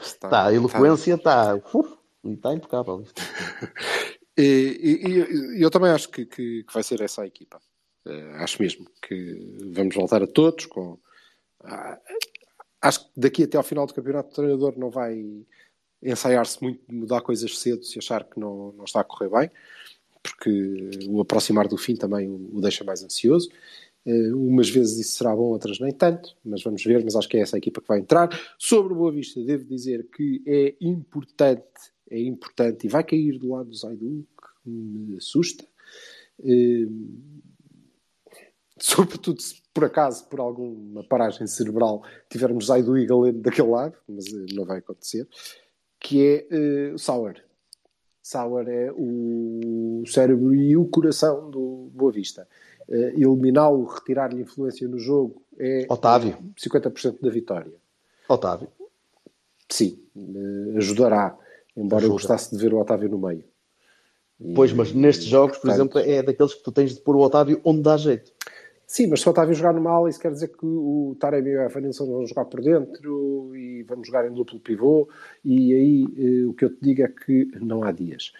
[0.00, 3.04] está, a eloquência está, uf, e está impecável.
[4.42, 7.60] E, e- eu também acho que, que- que vai ser essa a equipa.
[8.06, 9.38] Eh, acho mesmo que
[9.74, 10.98] vamos voltar a todos com.
[11.62, 11.98] Ah,
[12.82, 15.22] acho que daqui até ao final do campeonato o treinador não vai
[16.02, 19.50] ensaiar-se muito mudar coisas cedo se achar que não, não está a correr bem,
[20.22, 20.50] porque
[21.08, 23.50] o aproximar do fim também o, o deixa mais ansioso.
[24.06, 27.04] Eh, umas vezes isso será bom, outras nem tanto, mas vamos ver.
[27.04, 28.28] Mas acho que é essa a equipa que vai entrar.
[28.58, 31.62] Sobre o Boa Vista, devo dizer que é importante,
[32.10, 34.26] é importante e vai cair do lado do Zaidu,
[34.64, 35.64] que me assusta.
[36.42, 36.86] Eh,
[38.78, 44.26] sobretudo se por acaso, por alguma paragem cerebral, tivermos Zaidu e Galeno daquele lado, mas
[44.26, 45.28] eh, não vai acontecer,
[45.98, 47.44] que é eh, o Sauer.
[48.22, 52.48] Sauer é o cérebro e o coração do Boa Vista.
[52.88, 56.36] Eh, eliminá-lo, retirar-lhe influência no jogo é Otávio.
[56.56, 57.72] 50% da vitória.
[58.28, 58.68] Otávio.
[59.68, 61.38] Sim, eh, ajudará,
[61.76, 62.12] embora eu Ajuda.
[62.12, 63.44] gostasse de ver o Otávio no meio.
[64.40, 67.16] E- Pois, mas nestes jogos, por portanto, exemplo, é daqueles que tu tens de pôr
[67.16, 68.32] o Otávio onde dá jeito.
[68.86, 71.56] Sim, mas se o Otávio jogar numa ala, isso quer dizer que o Taremi e
[71.58, 75.08] o Evanilson vão jogar por dentro e vamos jogar em duplo pivô.
[75.44, 78.32] E aí eh, o que eu te digo é que não há dias.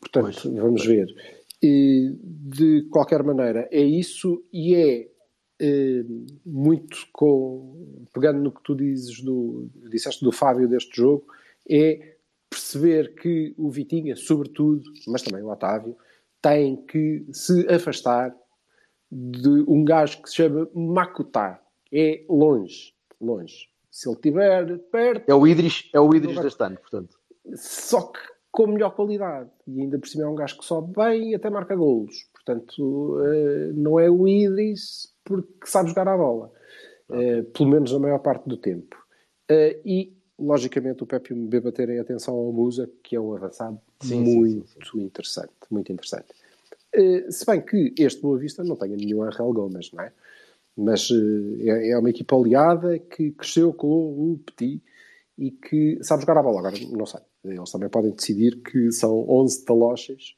[0.00, 1.06] Portanto, vamos ver.
[1.62, 5.08] E, de qualquer maneira, é isso e é
[5.60, 6.04] eh,
[6.44, 8.04] muito com.
[8.12, 11.26] Pegando no que tu dizes do, disseste do Fábio deste jogo,
[11.68, 12.13] é
[12.54, 15.96] perceber que o Vitinha, sobretudo, mas também o Otávio,
[16.40, 18.34] tem que se afastar
[19.10, 21.60] de um gajo que se chama Makutá.
[21.92, 23.68] É longe, longe.
[23.90, 27.16] Se ele estiver perto, É o Idris, é o Idris deste ano, portanto.
[27.54, 29.50] só que com melhor qualidade.
[29.66, 32.28] E ainda por cima é um gajo que sobe bem e até marca golos.
[32.32, 36.52] Portanto, eh, não é o Idris porque sabe jogar a bola.
[37.10, 38.96] Eh, pelo menos na maior parte do tempo.
[39.48, 43.34] Eh, e, logicamente, o Pepe e o Mbeba terem atenção ao Musa, que é um
[43.34, 45.52] avançado Sim, sim, muito interessante.
[45.70, 46.26] Muito interessante.
[46.92, 50.12] Eh, se bem que este Boa Vista não tenha nenhum Angel Gomes, não é?
[50.76, 54.82] Mas eh, é, é uma equipa aliada que cresceu com o Petit
[55.36, 56.60] e que sabe jogar a bola.
[56.60, 57.20] Agora, não sei.
[57.44, 60.36] Eles também podem decidir que são 11 talochas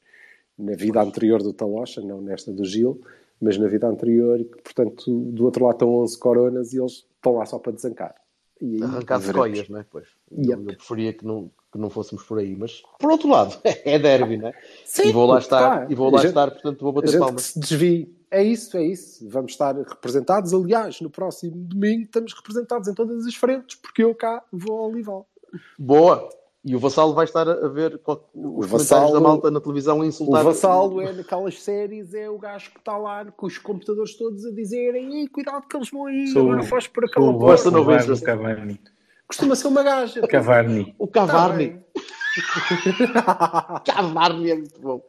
[0.57, 2.99] na vida anterior do Talocha, não nesta do Gil,
[3.39, 7.05] mas na vida anterior e que, portanto, do outro lado estão 11 coronas e eles
[7.15, 8.15] estão lá só para desancar.
[8.61, 9.85] E aí, Arrancar coias, não é?
[9.89, 10.07] Pois.
[10.31, 10.51] Yep.
[10.71, 14.37] Eu preferia que não, que não fôssemos por aí, mas por outro lado, é derby,
[14.37, 14.53] não é?
[14.85, 17.43] Sim, e vou lá estar, e vou lá gente- estar, portanto vou bater palmas.
[17.43, 18.15] se desvie.
[18.29, 19.27] É isso, é isso.
[19.29, 20.53] Vamos estar representados.
[20.53, 24.89] Aliás, no próximo domingo estamos representados em todas as frentes, porque eu cá vou ao
[24.91, 25.25] Olival.
[25.79, 26.27] Boa!
[26.67, 30.01] E o Vassalo vai estar a ver os comentários Vassalo- da malta na televisão a
[30.01, 30.43] O insultar.
[30.43, 34.51] Vassalo é naquelas séries, é o gajo que está lá com os computadores todos a
[34.51, 37.45] dizerem "Ei, cuidado que eles vão aí, Sou- agora faz por aquela O porta.
[37.63, 38.21] Vosso não vejo.
[38.21, 38.81] Cavani.
[39.25, 40.27] Costuma ser uma gaja.
[40.27, 40.93] Cavani.
[40.99, 41.67] O Tá Cavarni.
[41.69, 41.85] bem.
[43.85, 45.01] Cavarni é muito bom.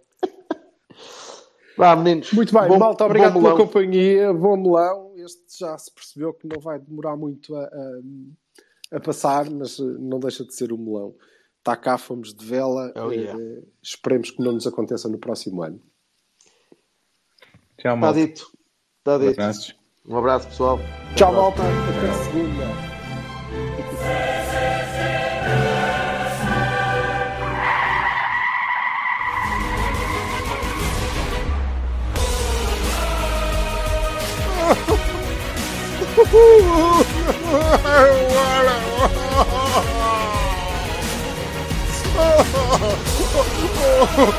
[1.76, 2.32] Vá, meninos.
[2.32, 4.32] Muito bem, Bom- malta, obrigado pela companhia.
[4.32, 5.12] Bom melão.
[5.16, 9.82] Este já se percebeu que não vai demorar muito a, a- a passar, mas eh,
[9.98, 11.14] não deixa de ser um melão.
[11.68, 12.90] Está cá, fomos de vela.
[12.96, 13.38] Oh, yeah.
[13.38, 15.78] Eh, esperemos que não nos aconteça no próximo ano.
[17.76, 18.18] Tchau, tá malta.
[18.18, 18.50] Está dito.
[19.00, 19.28] Está dito.
[19.28, 19.74] Um abraço,
[20.06, 20.80] um abraço pessoal.
[21.14, 21.62] Tchau, malta.
[21.62, 22.64] Até segunda.
[42.55, 44.38] oh, no.